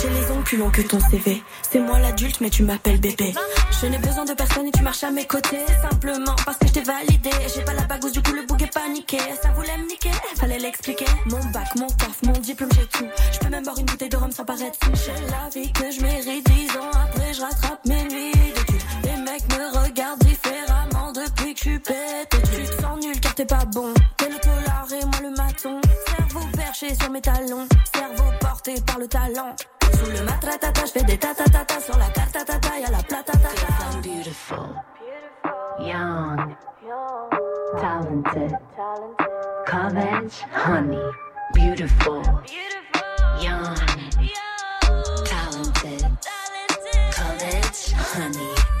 [0.00, 1.42] J'ai les plus longs que ton CV.
[1.62, 3.34] C'est moi l'adulte, mais tu m'appelles bébé.
[3.80, 5.64] Je n'ai besoin de personne et tu marches à mes côtés.
[5.88, 7.30] Simplement parce que je t'ai validé.
[7.54, 9.18] J'ai pas la bagousse, du coup le bouc est paniqué.
[9.40, 11.06] Ça voulait me niquer, fallait l'expliquer.
[11.26, 13.06] Mon bac, mon taf, mon diplôme, j'ai tout.
[13.32, 14.90] Je peux même boire une bouteille de rhum sans paraître sous.
[15.06, 16.44] J'ai la vie que je mérite.
[16.50, 18.52] Dix ans après, je rattrape mes nuits.
[19.04, 21.80] Les mecs me regardent différemment depuis que je suis.
[21.80, 23.94] Tu te sens nul car t'es pas bon.
[24.16, 25.80] T'es le polar et moi le maton.
[26.78, 27.66] Sur mes talons.
[27.92, 29.56] Cerveau porté par le talent.
[29.82, 31.80] Sous le matratata, je fais des tatatata.
[31.80, 33.66] Sur la cartatata, y'a la platatata.
[33.90, 34.76] I'm beautiful,
[35.80, 36.54] young,
[37.80, 38.56] talented,
[39.66, 41.02] College honey,
[41.52, 42.22] beautiful,
[43.42, 43.74] young,
[45.24, 46.06] talented.
[47.10, 48.77] College honey.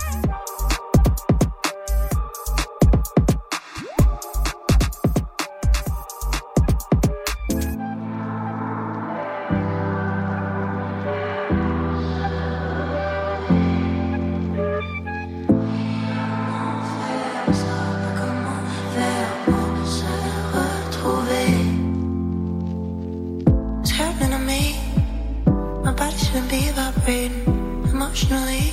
[25.98, 27.42] Body shouldn't be vibrating
[27.90, 28.72] emotionally.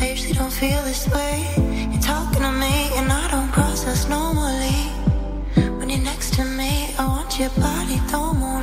[0.00, 1.44] I usually don't feel this way.
[1.92, 4.80] You're talking to me, and I don't process normally.
[5.78, 8.57] When you're next to me, I want your body, don't want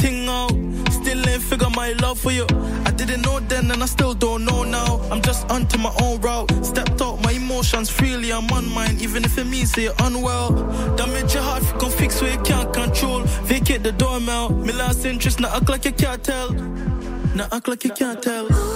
[0.00, 0.50] thing out.
[0.90, 2.46] Still ain't figure my love for you.
[2.84, 5.00] I didn't know then and I still don't know now.
[5.10, 6.48] I'm just onto my own route.
[6.64, 8.32] Stepped out my emotions freely.
[8.32, 10.50] I'm on mine, even if it means you're unwell.
[10.96, 13.20] Damage your heart, you can fix what you can't control.
[13.44, 14.50] Vacate the door, doormail.
[14.66, 16.52] Me last interest, now act like you can't tell.
[17.34, 18.69] Now act like you can't tell.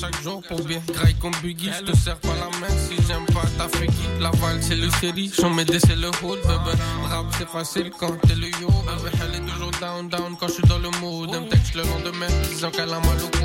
[0.00, 0.80] Chaque jour pour bien.
[0.92, 2.74] Graille comme Biggie Je te serre pas la main.
[2.76, 6.08] Si j'aime pas ta figgy La balle c'est le série, j'en mets des c'est le
[6.22, 10.36] hood bébé Rap c'est facile quand t'es le yo bébé Elle est toujours down down
[10.38, 11.30] quand je suis dans le mood.
[11.30, 13.37] Me texte le lendemain disant qu'elle a mal au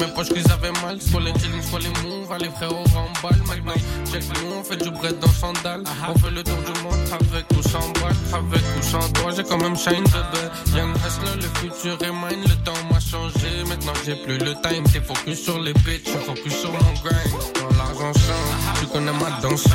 [0.00, 1.00] mes poches qu'ils avaient mal.
[1.00, 3.40] Soit les chillings, soit les moves, allez frérot remballe.
[3.46, 3.74] Maintenant
[4.10, 5.84] check nous on fait du bread dans sandales.
[6.08, 9.44] On fait le tour du monde avec ou sans boîte Avec ou sans toi j'ai
[9.44, 10.42] quand même shine bébé
[10.74, 12.42] Young hustler, le futur est mine.
[12.48, 14.84] Le temps m'a changé, maintenant j'ai plus le time.
[14.92, 17.32] T'es focus sur les bitches, focus sur mon grind.
[17.54, 19.68] Quand l'argent change, tu connais ma danse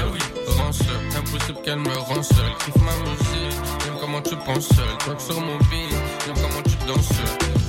[0.57, 0.79] Rance,
[1.17, 4.97] impossible qu'elle me rend seul Kiffe ma musique, j'aime comment tu penses seul.
[5.03, 5.93] Toi sur mon beat,
[6.25, 7.09] j'aime comment tu danses.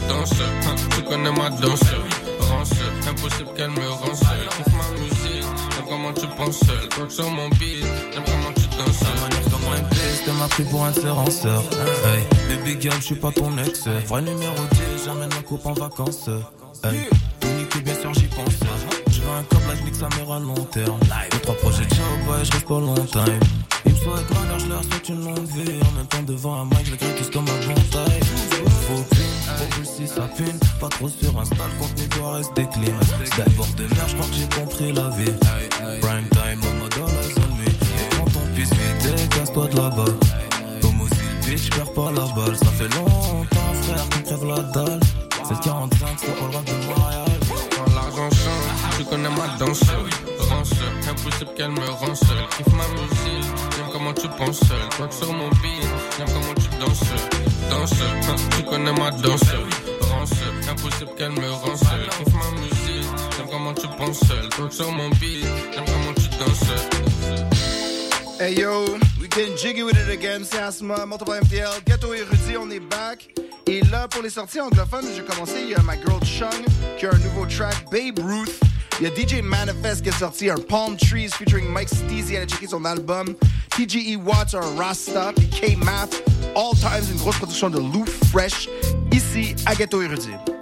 [0.08, 1.80] Danse, hein, tu connais ma danse
[3.08, 5.44] Impossible qu'elle me rend seul Kiffe ma musique,
[5.74, 9.00] j'aime comment tu penses seul Toi sur mon beat, j'aime comment tu danses
[9.50, 11.62] Comment une piste m'a pris pour un sœur en sœur.
[12.04, 13.86] Hey, baby girl, je suis pas ton ex.
[14.06, 16.28] Vrai numéro 10, j'amène ma coupe en vacances.
[16.84, 17.08] Hey,
[17.70, 18.54] tout bien sûr, j'y pense.
[19.10, 20.98] Je veux un câble, là, je nique sa mère à long terme.
[21.30, 23.24] Deux, trois projets, ciao, boy, je reste pas longtemps.
[23.86, 25.80] Ils me souhaitent malheur, je leur souhaite une longue vie.
[25.82, 28.20] En même temps, devant un mic, je vais gratter comme un bon taille.
[28.88, 29.04] Faut
[29.84, 30.58] si ça pine.
[30.80, 32.96] Pas trop sur Insta, le contenu doit rester clean.
[33.36, 35.32] D'abord de merde, je crois que j'ai compris la vie.
[36.00, 37.60] Prime time, maman dans la zone.
[37.66, 40.12] Et quand on puisse vite, casse-toi de là-bas.
[40.82, 42.56] Comme aussi le bitch, perds pas la balle.
[42.56, 45.00] Ça fait longtemps, frère, qu'on crève la dalle.
[45.48, 47.24] C'est 45, c'est all rap de Montréal.
[47.76, 49.80] Quand l'argent change, tu connais ma danse.
[51.08, 52.48] Impossible qu'elle me rend seul.
[52.56, 54.88] Kiffe ma musique, j'aime comment tu penses seul.
[54.96, 55.86] Toi que sur mon beat,
[56.18, 57.00] j'aime comment tu danses.
[57.00, 59.42] Danse, hein, tu connais ma danse.
[60.00, 60.32] Rance,
[60.68, 62.08] impossible qu'elle me rend seul.
[62.18, 64.48] Kiffe ma musique, j'aime comment tu penses seul.
[64.48, 66.66] Que sur mon beat, j'aime comment tu danses.
[68.38, 68.84] Hey yo,
[69.20, 73.30] we getting jiggy with it again, c'est Asma, Multiple MTL, Ghetto Érudit, on est back.
[73.66, 76.64] Et là, pour les sorties anglophones, j'ai commencé, il y a My Girl Chung
[76.98, 78.60] qui a un nouveau track, Babe Ruth.
[78.98, 82.46] Il y a DJ Manifest qui a sorti un Palm Trees featuring Mike Steezy, allez
[82.46, 83.34] checker son album.
[83.70, 86.22] TGE Watts, un Rasta, puis K-Math,
[86.54, 88.70] All Times, une grosse production de Lou Fresh,
[89.12, 90.55] ici à Ghetto Érudit.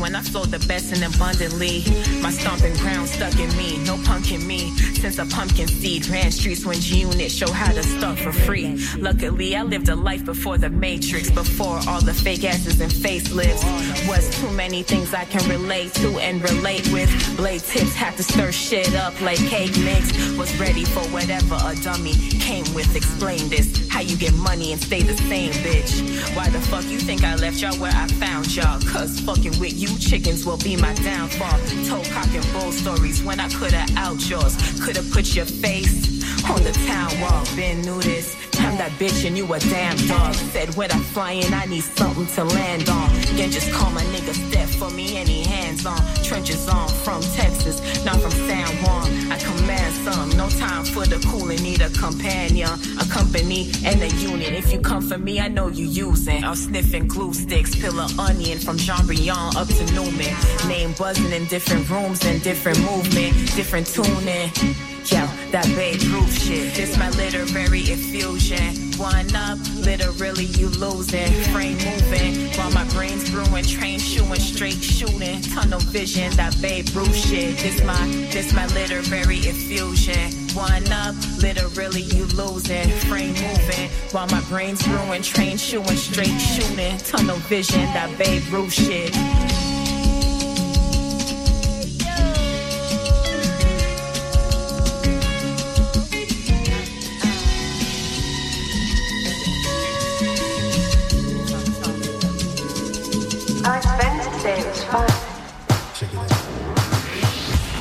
[0.00, 1.84] When I sold the best and abundantly.
[2.22, 4.70] My stomping ground stuck in me, no punk in me.
[5.00, 8.76] Since a pumpkin seed ran streets when G Unit show how to stuff for free.
[8.98, 13.64] Luckily, I lived a life before the Matrix, before all the fake asses and facelifts.
[14.08, 17.10] Was too many things I can relate to and relate with.
[17.36, 20.12] Blade tips have to stir shit up like cake mix.
[20.36, 22.94] Was ready for whatever a dummy came with.
[22.96, 23.88] Explain this.
[23.88, 26.36] How you get money and stay the same, bitch.
[26.36, 28.80] Why the fuck you think I left y'all where I found y'all?
[28.80, 31.58] Cause fucking with you chickens will be my downfall.
[31.86, 34.56] Told cock and bull stories when I coulda out yours.
[34.80, 37.44] Coulda put your face on the town wall.
[37.56, 38.49] Been knew this.
[38.80, 40.32] That bitch and you a damn dog.
[40.32, 43.10] Said when I'm flying, I need something to land on.
[43.36, 46.00] Then just call my nigga Steph for me, any hands on.
[46.24, 47.76] Trenches on from Texas,
[48.06, 49.30] not from San Juan.
[49.30, 51.62] I command some, no time for the cooling.
[51.62, 54.54] Need a companion, a company, and a unit.
[54.54, 56.42] If you come for me, I know you using.
[56.42, 60.34] I'm sniffing glue sticks, peel a onion from Jean Briand up to Newman.
[60.68, 64.50] Name buzzing in different rooms and different movement, different tuning.
[65.06, 66.74] Yo, that Babe Ruth shit.
[66.74, 68.92] This my literary infusion.
[68.98, 71.32] One up, literally you losing.
[71.52, 73.64] Frame moving while my brain's brewing.
[73.64, 75.40] Train shooting, straight shooting.
[75.40, 77.56] Tunnel vision, that Babe Ruth shit.
[77.58, 80.30] This my, this my literary infusion.
[80.54, 82.90] One up, literally you losing.
[83.08, 85.22] Frame moving while my brain's brewing.
[85.22, 86.98] Train shooting, straight shooting.
[86.98, 89.16] Tunnel vision, that Babe Ruth shit.
[104.40, 105.08] Expense today was fun.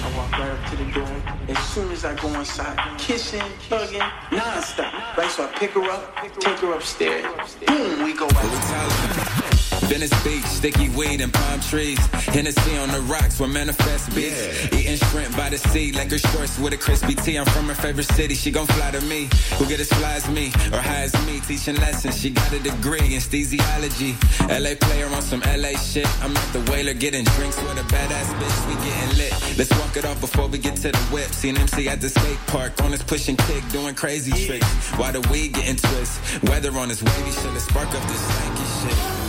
[0.03, 1.07] I walk right up to the door.
[1.47, 3.99] As soon as I go inside, kissing, hugging,
[4.32, 5.18] non-stop.
[5.18, 7.55] Right, so I pick her up, take her upstairs.
[7.66, 9.68] Boom, we go out.
[9.90, 11.98] Venice Beach, sticky weed and palm trees.
[12.30, 14.72] Hennessy on the rocks where manifest beats.
[14.72, 17.38] Eating shrimp by the sea, like her shorts with a crispy tee.
[17.40, 19.28] I'm from her favorite city, she gon' fly to me.
[19.58, 22.22] Who get as fly as me, or high as me, teaching lessons.
[22.22, 24.14] She got a degree in anesthesiology.
[24.48, 26.08] LA player on some LA shit.
[26.24, 28.68] I'm at the whaler getting drinks with a badass bitch.
[28.70, 29.34] We getting lit.
[29.58, 31.32] Let's walk it off before we get to the whip.
[31.32, 34.70] Seen MC at the skate park on his pushing kick, doing crazy tricks.
[35.00, 36.44] Why the weed getting twist?
[36.44, 37.52] Weather on his wavy shit.
[37.54, 39.28] Let's spark up this stanky shit.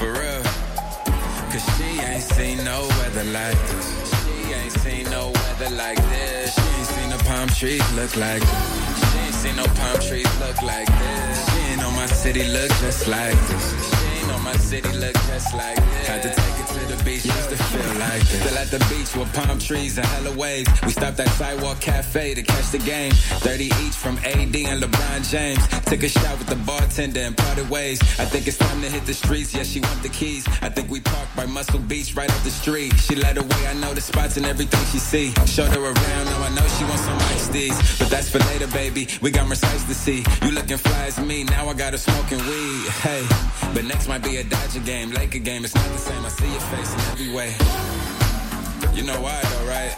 [0.00, 0.42] For real.
[1.52, 3.86] Cause she ain't seen no weather like this.
[4.24, 6.54] She ain't seen no weather like this.
[6.54, 9.12] She ain't seen the palm trees look like this.
[9.12, 11.52] She ain't seen no palm trees look like this.
[11.52, 13.90] She ain't know my city look just like this.
[13.90, 16.06] She ain't know my city look just like this.
[16.06, 18.40] Had to take to the beach just to feel like this.
[18.40, 20.68] Still at the beach with palm trees and hella waves.
[20.82, 23.12] We stopped at Sidewalk Cafe to catch the game.
[23.12, 25.66] 30 each from AD and LeBron James.
[25.86, 28.00] Took a shot with the bartender and parted ways.
[28.18, 29.54] I think it's time to hit the streets.
[29.54, 30.46] Yeah, she want the keys.
[30.62, 32.92] I think we parked by Muscle Beach right up the street.
[32.98, 33.66] She led the way.
[33.66, 35.32] I know the spots and everything she see.
[35.46, 36.24] Showed her around.
[36.26, 37.76] Now I know she wants some iced teas.
[37.98, 39.08] But that's for later, baby.
[39.20, 40.24] We got more sights to see.
[40.42, 41.44] You looking fly as me.
[41.44, 42.86] Now I got her smoking weed.
[43.02, 43.26] Hey,
[43.74, 45.64] but next might be a Dodger game, Laker game.
[45.64, 46.24] It's not the same.
[46.24, 47.50] I see your face in every way.
[48.94, 49.94] You know why though, right?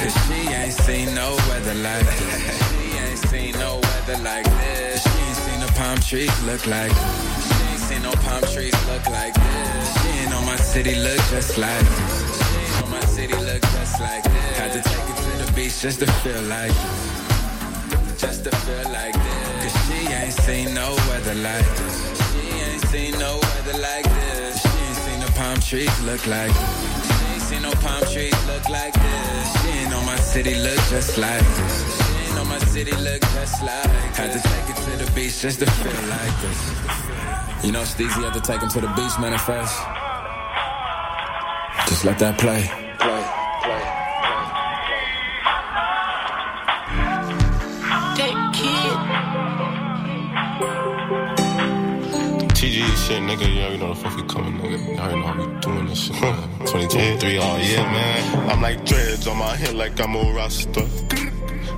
[0.00, 2.56] Cause she ain't seen no weather like this.
[2.70, 5.02] She ain't seen no weather like this.
[5.02, 7.46] She ain't seen the palm trees look like this.
[7.46, 10.02] She ain't seen no palm trees look like this.
[10.02, 12.38] She ain't know my city look just like this.
[12.48, 14.58] She ain't know my city look just like this.
[14.58, 18.20] Had to take it to the beach just to feel like this.
[18.20, 19.62] Just to feel like this.
[19.62, 21.96] Cause she ain't seen no weather like this.
[22.32, 24.09] She ain't seen no weather like this.
[25.70, 26.50] Trees look like.
[26.50, 29.62] She ain't seen no palm trees look like this.
[29.62, 31.74] She ain't know my city look just like this.
[31.96, 34.16] She ain't know my city look just like this.
[34.18, 37.64] Had to take it to the beach just to feel like this.
[37.64, 39.76] You know, Steezy had to take him to the beach, manifest.
[41.88, 42.89] Just let that play.
[53.10, 53.54] Shit, nigga.
[53.54, 54.78] You already know the fuck we coming, nigga.
[54.92, 56.20] You already know how we doing this shit.
[56.20, 56.48] man.
[56.60, 58.50] 2023 all year, man.
[58.50, 60.88] I'm like dreads on my head like I'm a rasta.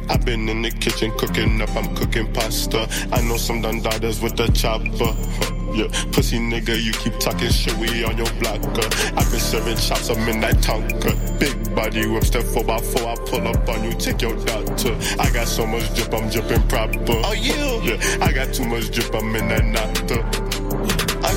[0.08, 2.86] I've been in the kitchen cooking up, I'm cooking pasta.
[3.12, 5.14] I know some done daughters with the chopper.
[5.72, 8.86] Yeah, pussy nigga, you keep talking shit, we on your blocker.
[9.16, 11.40] I've been serving shots, I'm in that tonka.
[11.40, 14.94] Big body whip, step 4x4, I pull up on you, take your doctor.
[15.18, 17.22] I got so much drip, I'm dripping proper.
[17.24, 17.80] Oh, yeah?
[17.84, 20.51] Yeah, I got too much drip, I'm in that nata.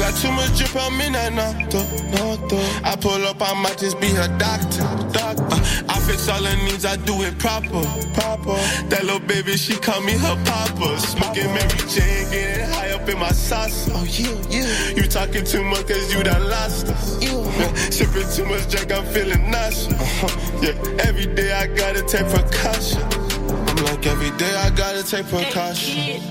[0.05, 1.81] I got too much drip, I'm in that nata.
[2.13, 2.61] nata.
[2.83, 4.85] I pull up, I might just be her doctor.
[5.11, 5.57] doctor.
[5.89, 7.81] I fix all her needs, I do it proper.
[8.13, 8.53] proper.
[8.89, 10.99] That little baby, she call me her papa.
[10.99, 13.89] Smoking Mary Jane, getting high up in my sauce.
[13.93, 14.89] Oh, yeah, yeah.
[14.95, 17.19] You talking too much cause you done lost us.
[17.23, 17.73] Yeah.
[17.89, 19.91] Sipping too much drink, I'm feeling nauseous.
[19.91, 20.61] Uh-huh.
[20.61, 23.01] Yeah, every day I gotta take precaution.
[23.01, 26.21] I'm like, every day I gotta take precaution.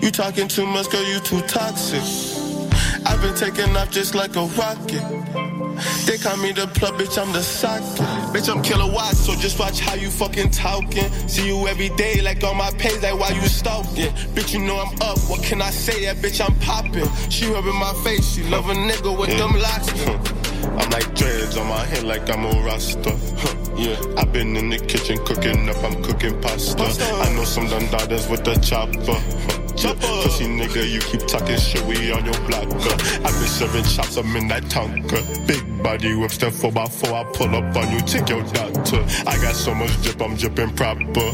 [0.00, 2.33] You talking too much, girl, you too toxic.
[3.06, 5.02] I've been taking off just like a rocket.
[6.06, 7.84] They call me the plug, bitch, I'm the socket.
[8.32, 11.10] Bitch, I'm killer watch, so just watch how you fucking talking.
[11.28, 14.12] See you every day, like on my page, like why you stalking.
[14.34, 16.04] Bitch, you know I'm up, what can I say?
[16.06, 17.08] That bitch, I'm popping.
[17.30, 19.90] She rubbing my face, she love a nigga with them locks.
[20.64, 23.10] I'm like dreads on my head like I'm a rasta.
[23.36, 26.82] Huh, Yeah, I've been in the kitchen cooking up, I'm cooking pasta.
[26.82, 29.00] I know some done daughters with the chopper.
[29.12, 32.76] Huh, yeah, Pussy nigga, you keep talking shit, we on your blocker.
[32.76, 33.24] Uh.
[33.24, 35.46] I've been serving shots, I'm in that tonka.
[35.46, 39.04] Big body whip, step 4x4, I pull up on you, take your doctor.
[39.26, 41.30] I got so much drip, I'm dripping proper.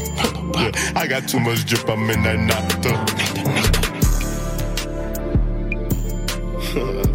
[0.59, 2.71] Yeah, I got too much drip, I'm in that.
[6.73, 7.07] Fuck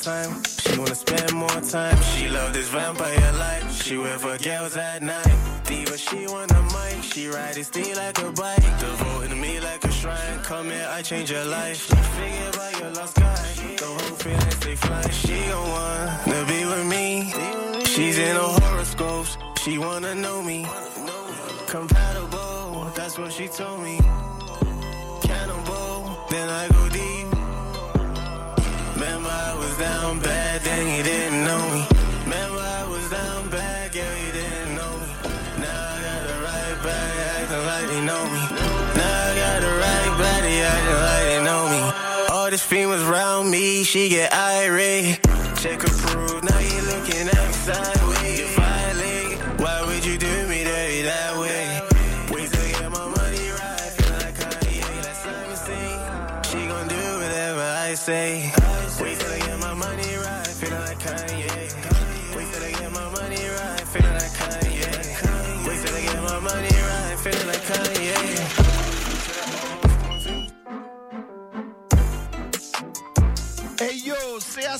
[0.00, 0.42] time.
[0.44, 2.00] She wanna spend more time.
[2.02, 3.82] She love this vampire life.
[3.82, 5.36] She with her girls at night.
[5.64, 7.02] Diva, she want a mic.
[7.02, 8.62] She ride it steam like a bike.
[8.78, 10.38] Devoted to me like a shrine.
[10.42, 11.80] Come here, I change your life.
[11.80, 13.34] Forget about your lost guy.
[13.76, 15.10] The whole feeling stay flying.
[15.10, 17.32] She gon' wanna be with me.
[17.84, 19.36] She's in her horoscopes.
[19.62, 20.66] She wanna know me.
[21.66, 23.98] Compatible, that's what she told me.
[25.22, 26.77] Cannibal, then I go
[42.58, 45.20] All these females around me, she get irate.
[45.58, 47.54] Check her proof, now you looking at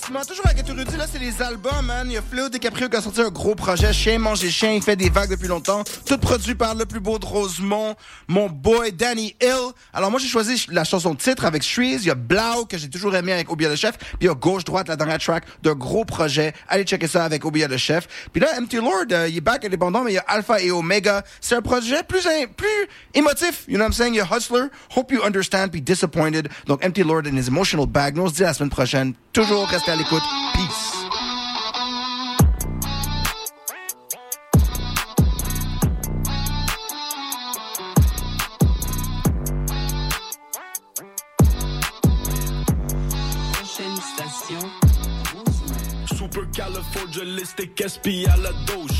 [0.09, 2.07] Plasma, toujours avec Rudy, là, c'est les albums, man.
[2.09, 4.83] Il y a Flo DiCaprio qui a sorti un gros projet, Chien manger chien, il
[4.83, 5.83] fait des vagues depuis longtemps.
[6.07, 7.95] Tout produit par le plus beau de Rosemont,
[8.27, 9.73] mon boy Danny Hill.
[9.93, 12.05] Alors moi, j'ai choisi la chanson titre avec Shreeze.
[12.05, 13.99] Il y a Blau, que j'ai toujours aimé avec Obia le Chef.
[13.99, 16.55] Puis il y a Gauche-Droite, la dernière track d'un gros projet.
[16.69, 18.07] Allez checker ça avec Obia le Chef.
[18.33, 20.71] Puis là, MT Lord, euh, il est back indépendant, mais il y a Alpha et
[20.71, 21.23] Omega.
[21.41, 22.67] C'est un projet plus, in- plus
[23.15, 23.65] émotif.
[23.69, 24.15] You know what I'm saying?
[24.15, 26.49] Il y a Hustler, Hope You Understand, puis Disappointed.
[26.67, 28.17] Donc MT Lord and his emotional bag.
[28.17, 29.13] Nous, on se dit à la semaine prochaine.
[29.33, 30.23] Toujours restez Jolly good.
[30.55, 31.08] Peace.
[46.99, 48.91] Super califragilistic SP à la dose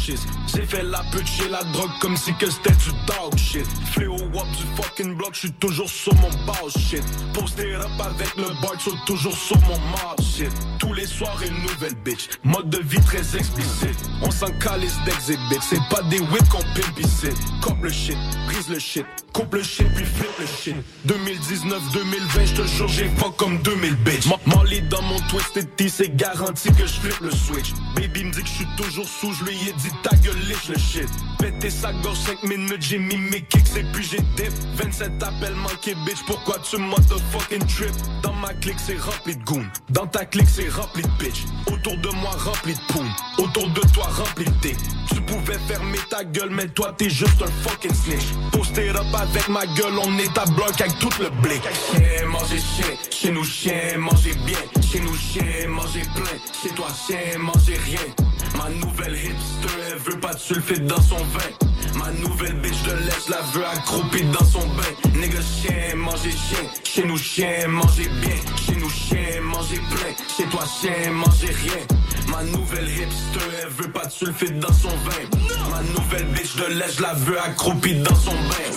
[0.55, 3.67] J'ai fait la pute chez la drogue comme si que c'était du dog shit.
[3.93, 7.03] Fléau wop du fucking block, j'suis toujours sur mon boss shit.
[7.33, 11.63] Posté up avec le bar, j'suis toujours sur mon mob shit Tous les soirs une
[11.63, 13.99] nouvelle bitch, mode de vie très explicite.
[14.23, 16.59] On s'en calisse d'exhibit, c'est pas des whips qu'on
[17.01, 17.29] ici
[17.63, 20.77] Coupe le shit, brise le shit, coupe le shit puis flip le shit.
[21.07, 26.15] 2019-2020, j'te jure j'ai fuck comme 2000 bitch M- Molly dans mon twisted T, c'est
[26.15, 29.45] garanti que je flippe le switch Baby me dit que je suis toujours sous, je
[29.45, 31.09] lui ai dit ta gueule liche le shit
[31.39, 34.53] Pété sa gorge 5 minutes, j'ai mis mes kicks et puis j'ai dip.
[34.77, 37.93] 27 appels manqués bitch, pourquoi tu motherfucking trip?
[38.23, 41.45] Dans ma clique c'est rempli de goons, dans ta clique c'est rempli de bitch.
[41.73, 43.09] Autour de moi rempli de poum,
[43.39, 44.69] autour de toi rempli de
[45.15, 48.27] Tu pouvais fermer ta gueule mais toi t'es juste un fucking snitch.
[48.53, 51.63] Posté up avec ma gueule, on est à bloc avec tout le blick.
[51.63, 54.59] Chien, manger chien, chez nous chien, manger bien.
[54.83, 60.21] Chez nous chien, manger plein, chez toi chien, manger rien Ma nouvelle hipster, elle veut
[60.21, 61.69] pas de sulfite dans son vin.
[61.95, 65.11] Ma nouvelle bitch de laisse la veut accroupie dans son bain.
[65.15, 66.65] Nigga chien, manger chien.
[66.85, 68.37] Chez nous chien, manger bien.
[68.57, 70.15] Chez nous chien, manger plein.
[70.37, 71.87] Chez toi chien, manger rien.
[72.29, 75.71] Ma nouvelle hipster, elle veut pas de sulfite dans son vin.
[75.71, 78.69] Ma nouvelle bitch de laisse la veut accroupie dans son bain.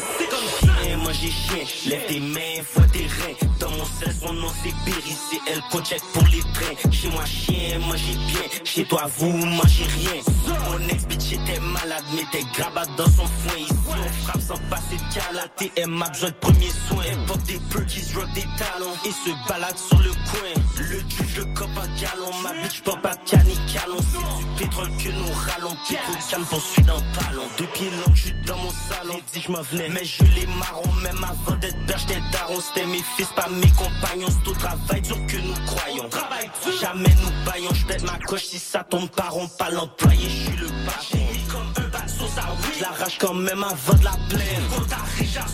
[0.60, 1.90] Chien, manger chien.
[1.90, 3.50] Lève tes mains, fois tes reins.
[3.60, 6.92] Dans mon sel, son nom c'est Berry, c'est elle check pour les trains.
[6.92, 8.42] Chez moi, chien, mangez bien.
[8.64, 9.32] Chez toi, vous,
[9.62, 10.22] mangez rien.
[10.70, 13.58] Mon ex bitch était malade, mais t'es grabat dans son foin.
[13.58, 15.72] Ici, on frappe sans passer de calaté.
[15.76, 17.04] Elle m'a besoin de premiers soins.
[17.10, 18.96] Elle porte des perkies, rock des talons.
[19.06, 20.64] Et se balade sur le coin.
[20.78, 22.32] Le juge, le cop en galon.
[22.44, 23.98] Ma bitch porte pas canicalon.
[24.00, 25.76] C'est du pétrole que nous rallons.
[25.88, 27.44] Pétrole calme poursuit dans le ballon.
[27.58, 29.20] Depuis longtemps, je suis dans mon salon.
[29.34, 30.92] J'ai dit je m'en venais, mais je les marrons.
[31.04, 32.60] Même avant d'être berge, j'étais daron.
[32.62, 34.28] C'était mes fils, pas mes compagnons.
[34.30, 36.10] C'est au travail dur que nous croyons.
[36.80, 37.74] Jamais nous baillons.
[37.74, 39.50] Je pète ma coche si ça tombe pas rond.
[39.58, 41.02] Pas l'employé, je suis le patron.
[41.12, 42.74] J'ai mis comme un bat sur sa oui.
[42.78, 44.64] Je l'arrache quand même avant de la plaine.
[44.70, 44.86] Quand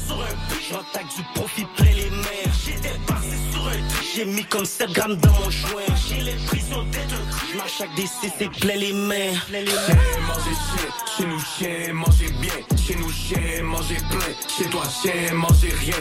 [0.08, 2.54] sur un but, j'entaque du profit plein les mers.
[2.66, 4.08] J'étais passé sur un truc.
[4.16, 5.82] J'ai mis comme 7 grammes dans mon joint.
[6.08, 7.48] J'ai l'impression d'être un cru.
[7.52, 9.38] Je marche avec des CC plein les mains.
[9.48, 10.28] Plein les mains.
[10.48, 15.74] Chien, chez nous chien, mangez bien, chez nous chien, mangez plein, chez toi chien, mangez
[15.80, 15.96] rien.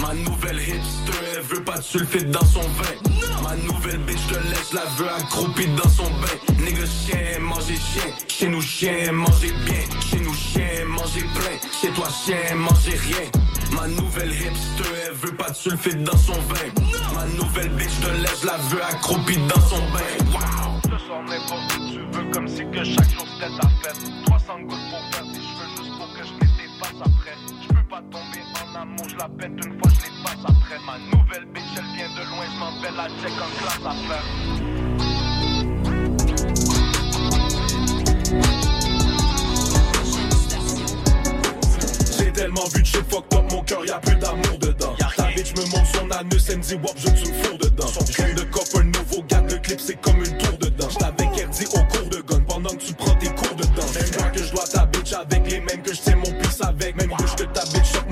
[0.00, 3.42] Ma nouvelle hipster, elle veut pas de sulfite dans son vin.
[3.42, 6.54] Ma nouvelle bitch de laisse la veut accroupie dans son bain.
[6.64, 11.88] Nigga chien, mangez chien, chez nous chien, mangez bien, chez nous chien, mangez plein, chez
[11.90, 13.30] toi chien, mangez rien.
[13.72, 17.14] Ma nouvelle hipster, elle veut pas de sulfite dans son vin.
[17.14, 20.16] Ma nouvelle bitch de laisse la veut accroupie dans son bain.
[20.32, 20.80] Wow!
[20.84, 24.60] Ce soir n'importe où tu veux comme si que chaque jour c'était ta fête 300
[24.60, 27.34] gouttes pour faire des cheveux juste pour que je mette des faces après
[27.88, 31.46] pas tomber en amour, je la pète une fois, je les passe après Ma nouvelle
[31.52, 34.26] bitch elle vient de loin, je m'en vais la check en classe à faire
[42.18, 44.94] J'ai tellement vu de shit fucked up, mon cœur y'a plus d'amour dedans.
[45.16, 47.86] Ta bitch me montre son anus, elle me dit wop, je tu me fourre dedans.
[48.10, 50.88] J'viens de cop un nouveau gars, le clip c'est comme une tour dedans.
[50.90, 53.94] J't'avais Kerdy au cours de gun pendant que tu prends tes cours de danse.
[53.94, 56.60] Même moi que je dois ta bitch avec les mêmes que je tiens mon pisse
[56.62, 56.96] avec.
[56.96, 57.45] Même que ta bitch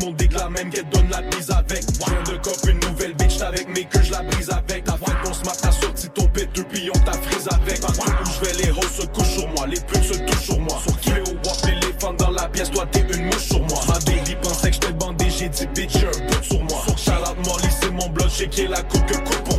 [0.04, 1.82] choque mon dick la même qu'elle donne la bise avec.
[1.82, 4.84] J'viens de cop une nouvelle bitch, avec mes que je la brise avec.
[4.84, 7.80] Ta fait qu'on se mate, t'as sorti ton péteux, puis on t'a frise avec.
[7.80, 10.60] Partout où je vais, les roses se couchent sur moi, les putes se touchent sur
[10.60, 10.78] moi.
[10.86, 13.80] Sur qui au wop, l'éléphant dans la pièce, toi t'es une mouche sur moi.
[13.88, 16.82] Ma baby pensait que j'étais bandé, j'ai dit bitch, un bout sur moi.
[16.96, 19.53] Charlotte Molly, c'est mon blood, j'ai qui est la coupe que coupe.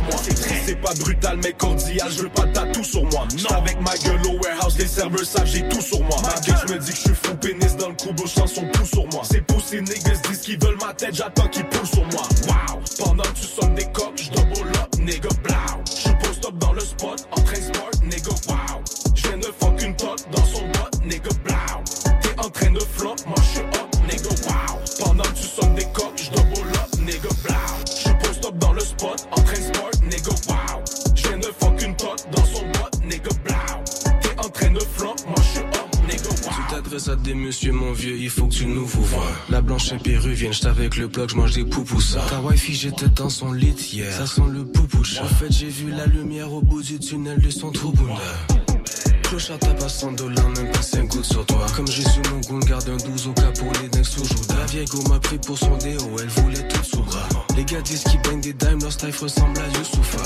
[0.66, 3.26] C'est pas brutal, mais cordial, je veux pas tatou sur moi.
[3.36, 6.16] J'suis avec ma gueule au warehouse, les serveurs savent, j'ai tout sur moi.
[6.22, 8.66] Ma bitch me dit que je suis fou, pénis dans le cou, bouche sans son
[8.68, 9.22] pouce sur moi.
[9.24, 12.22] C'est ces niggas disent qu'ils veulent ma tête, j'attends qu'ils poussent sur moi.
[12.46, 12.80] Wow!
[12.98, 15.82] Pendant que tu sonnes des coques, j'double up, nigga, blow.
[15.84, 18.82] J'suis post up dans le spot, en train sport, nigga, wow.
[19.14, 20.75] J'viens de fuck une tot dans son
[38.26, 39.30] il faut que tu nous vois.
[39.50, 42.26] La blanche est péruvienne, j'étais avec le bloc, j'mange des poupoussas.
[42.28, 44.12] Ta wifi, j'étais dans son lit hier.
[44.12, 45.22] Ça sent le poupoucha.
[45.22, 47.92] En fait, j'ai vu la lumière au bout du tunnel de son trou
[49.22, 51.66] Clochard t'as pas 100 dollars, même pas 5 gouttes sur toi.
[51.76, 54.22] Comme j'ai su mon goût, garde un 12 au cas pour les dingues sous.
[54.58, 57.28] La vieille go m'a pris pour son déo, elle voulait tout sous bras.
[57.56, 60.22] Les gars disent qu'ils baignent des dimes, leur style ressemble à Youssoufa.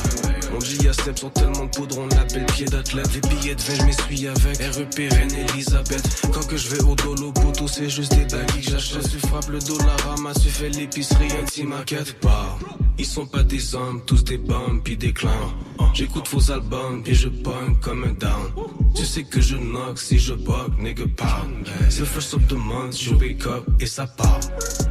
[0.52, 3.08] Mon giga step sur tellement de poudre, on l'appelle pied d'athlète.
[3.14, 6.26] Les billets de vin, je m'essuie avec REP, Reine, Elisabeth.
[6.32, 9.08] Quand que je vais au dolo, poteau, c'est juste des baguilles que j'achète.
[9.08, 12.16] Tu frappes le dollar, ramasse, tu fais l'épicerie, un petit maquette.
[12.20, 12.58] Bah,
[12.98, 15.52] ils sont pas des hommes, tous des bombes, puis des clowns.
[15.94, 18.50] J'écoute vos albums, puis je punk comme un down.
[18.94, 21.68] Tu sais que je knock si je bug, nigga pound.
[21.88, 24.40] C'est le first of the month, je wake up et ça part.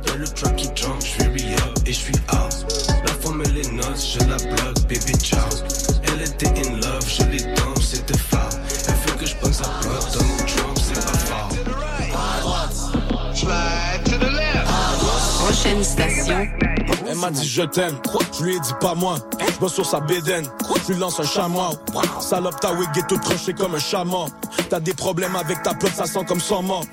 [0.09, 2.65] Y'a le truck qui jump, je suis re-up et je suis out.
[3.05, 5.41] La femme elle est noce, je la bloque, baby ciao.
[6.03, 8.49] Elle était in love, je l'ai dump, c'était fort.
[8.87, 11.49] Elle veut que je prenne sa bloque, Donald Trump, c'est pas fort.
[13.35, 14.67] Slide to the left.
[15.45, 16.68] Prochaine station.
[17.09, 17.97] Elle m'a dit je t'aime,
[18.37, 19.17] je lui ai dit pas moi.
[19.61, 20.45] Je sur sa bédaine,
[20.87, 21.71] je lui lance un chamois.
[22.21, 24.27] Salope, ta wig est toute tranchée comme un chameau.
[24.69, 26.85] T'as des problèmes avec ta plot, ça sent comme sans mort.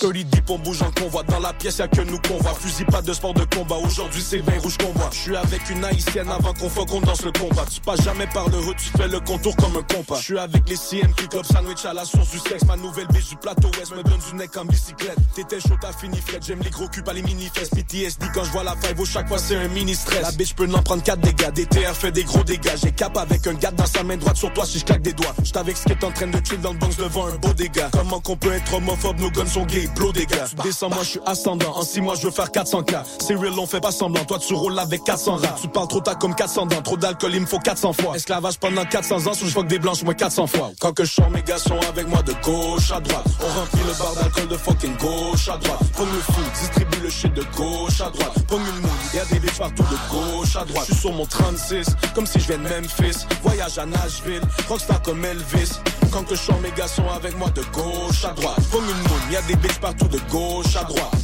[0.00, 1.22] 30 deep, on bouge en convoi.
[1.22, 2.52] Dans la pièce, y'a que nous qu'on voit.
[2.54, 3.76] Fusil, pas de sport de combat.
[3.76, 5.08] Aujourd'hui, c'est vin rouge qu'on voit.
[5.10, 7.64] Je suis avec une haïtienne avant qu'on faut qu'on danse le combat.
[7.70, 10.16] Tu passes jamais par le haut, tu fais le contour comme un compas.
[10.16, 12.64] Je suis avec les CM qui club sandwich à la source du sexe.
[12.66, 15.16] Ma nouvelle biche du plateau ouest me donne du neck en bicyclette.
[15.34, 16.40] T'étais chaud, t'as fini fret.
[16.46, 17.70] J'aime les gros cubes, pas les mini-fesses.
[17.70, 20.22] PTSD quand je vois la five, chaque fois c'est un mini-stress.
[20.22, 21.50] La bitch peut n'en prendre 4 dégâts.
[21.52, 22.76] DTR fait des gros dégâts.
[22.82, 25.12] J'ai cap avec un gars dans sa main droite sur toi si je claque des
[25.12, 25.34] doigts.
[25.42, 27.88] J'étais avec ce qui en train de chill dans le box devant un beau dégât.
[27.92, 29.88] Comment qu'on peut être homophobe, nos guns sont gays,
[30.28, 30.46] gars.
[30.48, 31.76] Tu descends, moi je suis ascendant.
[31.76, 33.02] En 6 mois, je veux faire 400K.
[33.20, 34.24] C'est real, on fait pas semblant.
[34.24, 35.56] Toi, tu roules avec 400 rats.
[35.60, 36.82] Tu parles trop tard comme 400 dents.
[36.82, 38.16] Trop d'alcool, il me faut 400 fois.
[38.16, 40.72] Esclavage pendant 400 ans, sous je des blanches, moi 400 fois.
[40.80, 43.24] Quand que je chante, mes gars sont avec moi de gauche à droite.
[43.40, 45.78] On remplit le bar d'alcool de fucking gauche à droite.
[45.96, 48.32] Pomme le fou, distribue le shit de gauche à droite.
[48.48, 50.86] Pomme une moule, y'a des bitches partout de gauche à droite.
[50.88, 53.26] Je suis sur mon 36, comme si je viens de Memphis.
[53.42, 55.78] Voyage à Nashville, rockstar comme Elvis.
[56.10, 58.58] Quand que je chante, mes gars sont avec moi de gauche à droite.
[58.70, 61.14] Pomme une moule, y'a des bitches partout de gauche à droite.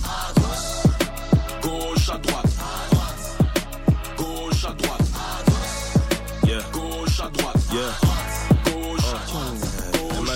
[1.63, 2.47] Gauche à droite.
[4.17, 5.01] Gauche à droite.
[6.45, 6.63] Yeah.
[6.73, 7.57] Gauche à droite.
[7.73, 8.10] Yeah.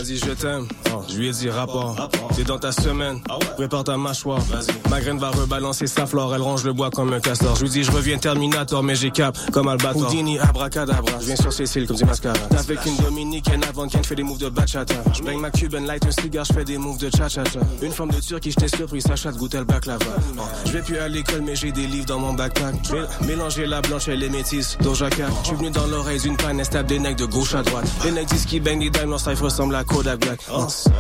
[0.04, 0.66] Dit je t'aime,
[1.08, 1.96] je lui ai dit rapport.
[2.36, 3.20] T'es dans ta semaine,
[3.56, 4.40] prépare ta mâchoire.
[4.90, 7.56] Ma graine va rebalancer sa flore, elle range le bois comme un castor.
[7.56, 10.02] Je lui dis je reviens Terminator, mais j'ai cap comme Albator.
[10.08, 12.34] Houdini, abracadabra, je viens sur Cécile comme du mascara.
[12.50, 14.94] T'es avec une dominicaine avant qu'elle fait des moves de bachata.
[15.12, 17.60] Je baigne ma Cuban light, un cigare, je fais des moves de cha-cha-cha.
[17.82, 20.04] Une forme de turc qui j'étais surpris, sa chatte goûte le baklava.
[20.66, 22.74] Je vais plus à l'école, mais j'ai des livres dans mon backpack.
[22.90, 25.28] Mél- Mélanger la blanche et les métisses, Doja Cat.
[25.42, 27.84] Je suis venu dans l'oreille d'une panne, tape des necks de gauche à droite.
[28.04, 30.40] Les necks disent qu'ils baignent des dimes, leur style ressemble à Kodak Black.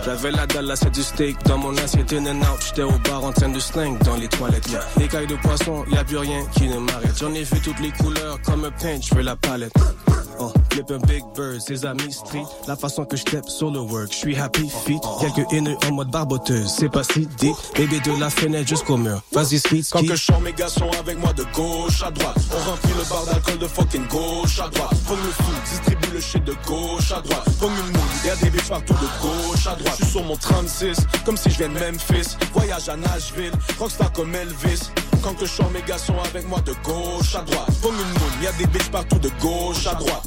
[0.04, 2.60] J'avais la dalle, là c'est du steak dans mon assiette in and out.
[2.66, 4.68] J'étais au bar en train de slang dans les toilettes.
[4.70, 5.04] Yeah.
[5.04, 7.16] Écailles de poisson, y a plus rien qui ne m'arrête.
[7.18, 9.74] J'en ai vu toutes les couleurs comme un paint, je veux la palette.
[10.40, 10.52] Oh,
[10.90, 12.44] un big bird, ses amis street.
[12.66, 15.00] La façon que je tape sur le work, je suis happy feet.
[15.20, 17.54] Quelques haineux en mode barboteuse, c'est pas si deep.
[17.76, 19.22] Bébé de la fenêtre jusqu'au mur.
[19.32, 22.36] Vas-y, speed, Quand que je mes gars sont avec moi de gauche à droite.
[22.52, 24.90] On remplit le bar d'alcool de fucking gauche à droite.
[25.06, 27.44] Pomme le fou, distribue le shit de gauche à droite.
[27.60, 29.96] Pomme une moule, y'a des bitches partout de gauche à droite.
[29.98, 32.36] Je suis sur mon 36, comme si je viens de Memphis.
[32.52, 34.90] Voyage à Nashville, rockstar comme Elvis.
[35.22, 37.68] Quand que je chante, mes gars sont avec moi de gauche à droite.
[37.82, 40.24] Pomme une moule, y'a des bitches partout de gauche à droite.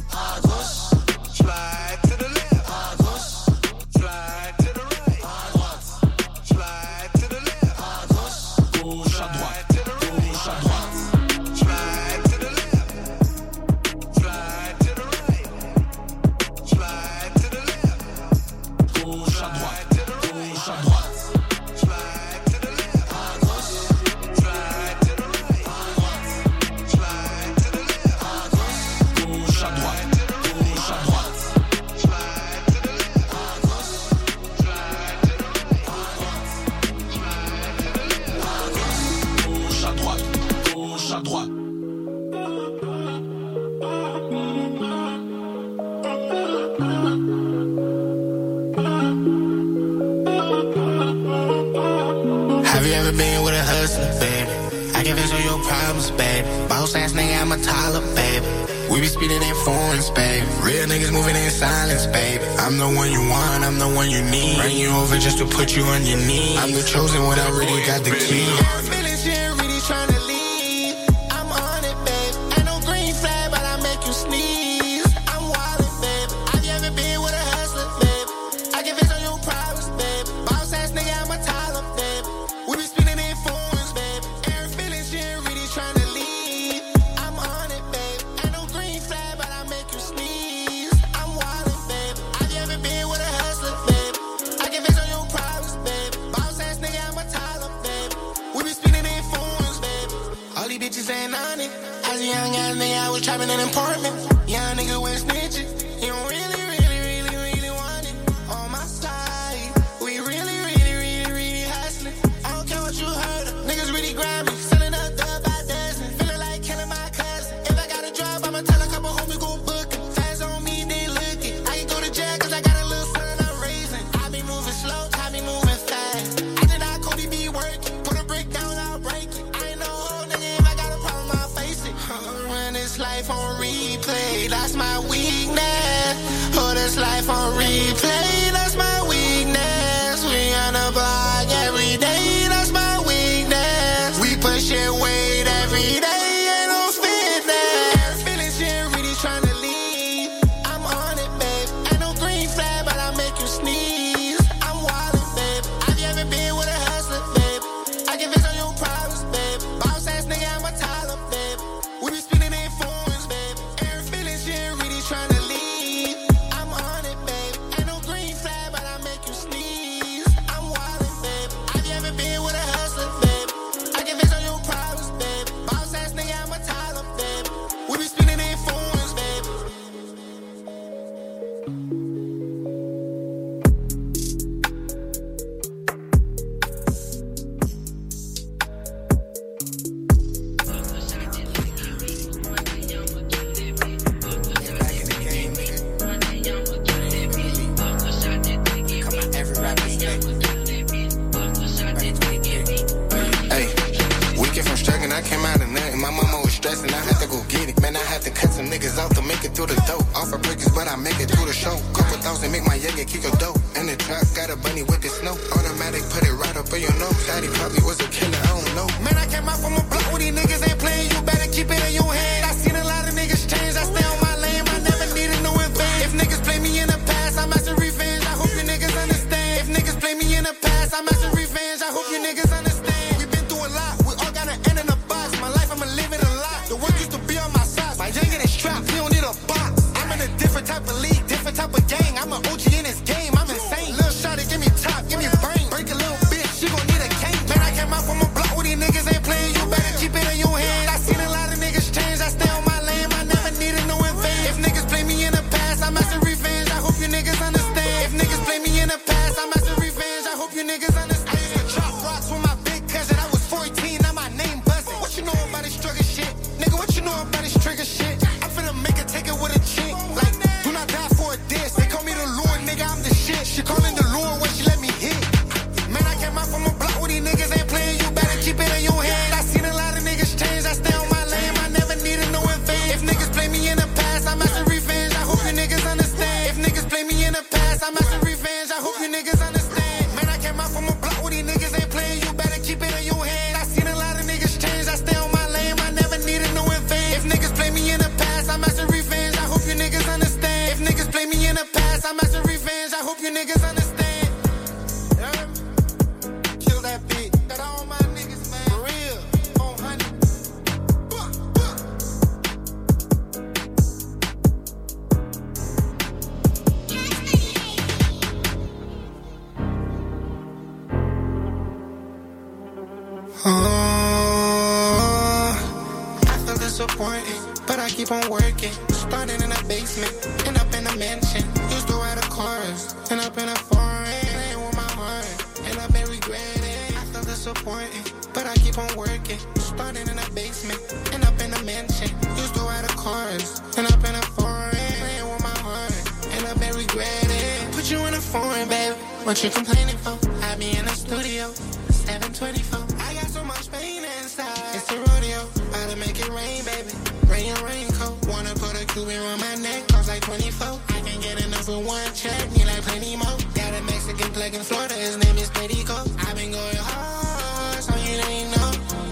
[333.09, 335.23] End up in a foreign, ain't with my
[335.63, 336.91] and End up been regretting.
[336.91, 339.39] I feel disappointed, but I keep on working.
[339.55, 340.75] Starting in a basement,
[341.13, 342.11] end up in a mansion.
[342.35, 343.61] Used to ride a cars.
[343.77, 344.75] End up in a foreign,
[345.23, 345.95] with my heart.
[346.35, 347.71] End up been regretting.
[347.71, 348.95] Put you in a foreign, baby.
[349.23, 350.19] What you complaining for?
[350.43, 351.53] I be in the studio,
[351.87, 352.83] 724.
[353.07, 354.75] I got so much pain inside.
[354.75, 356.91] It's a rodeo, about to make it rain, baby.
[357.31, 358.19] Rain raincoat.
[358.27, 360.67] Wanna put a Cuban on my neck, cost like 24.
[360.89, 363.37] I can get enough for one check, you know plenty more.
[363.53, 365.97] Got a Mexican plug in Florida, his name is Pettico.
[366.27, 368.71] I've been going hard, so you ain't know,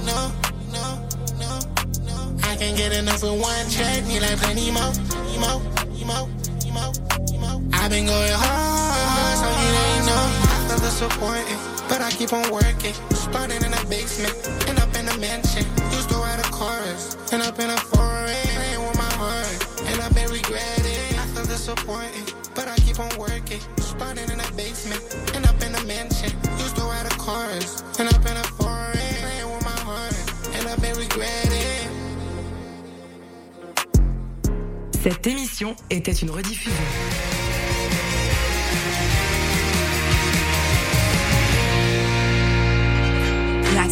[0.09, 0.19] no,
[0.71, 0.85] no,
[1.37, 1.51] no,
[2.09, 2.17] no.
[2.43, 4.91] I can't get enough of one check, need like plenty more,
[5.33, 5.61] emo,
[5.99, 6.29] emo.
[7.73, 10.25] I've been going hard, so you ain't know.
[10.49, 12.95] I feel disappointed, but I keep on working.
[13.13, 14.33] Starting in a basement,
[14.67, 15.65] end up in a mansion.
[15.91, 18.29] Used to ride a chorus, end up in a foreign.
[18.29, 21.19] Ain't with my heart, and I've been regretting.
[21.19, 22.33] I feel disappointed.
[22.65, 23.59] but I keep on working.
[23.77, 25.01] Starting in a basement,
[25.35, 26.31] and up in a mansion.
[26.57, 29.13] Used to ride a chorus, and up in a foreign.
[29.21, 30.15] Playing with my heart,
[30.55, 31.89] and I've been regretting.
[35.03, 36.73] Cette émission était une rediffusion.
[43.75, 43.87] La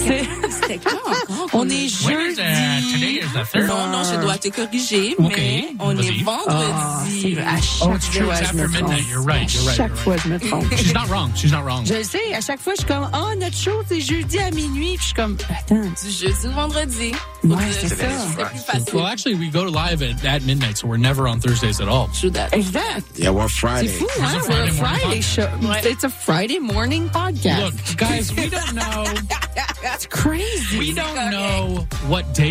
[1.54, 3.20] on est jeudi.
[3.68, 6.46] Non, non, je dois te corriger, mais on est vendredi.
[6.50, 8.30] Ah, à Oh, it's true.
[8.32, 9.04] It's after midnight.
[9.10, 9.54] You're right.
[9.54, 9.76] You're right.
[9.78, 10.74] Chaque fois, je me trompe.
[10.76, 11.32] She's not wrong.
[11.36, 11.86] She's not wrong.
[11.86, 14.52] Je le sais, à chaque fois, je suis comme, oh, notre show, c'est jeudi à
[14.52, 14.96] minuit.
[14.98, 15.76] Puis je suis comme, attends.
[16.04, 17.12] Du jeudi au vendredi.
[17.44, 17.96] Ouais, c'est ça.
[18.38, 18.94] C'est plus facile.
[18.94, 22.10] Well, actually, we go live at, at midnight, so we're never on Thursdays at all.
[22.54, 23.18] Exact.
[23.18, 23.88] Yeah, we're C'est Friday.
[23.90, 24.40] fou, It's hein?
[24.40, 25.50] a We're a Friday morning Friday show.
[25.90, 27.64] It's a Friday morning podcast.
[27.64, 29.04] Look, guys, we don't know.
[29.84, 30.06] That's
[30.44, 30.80] crazy.
[30.80, 32.42] We don't know what day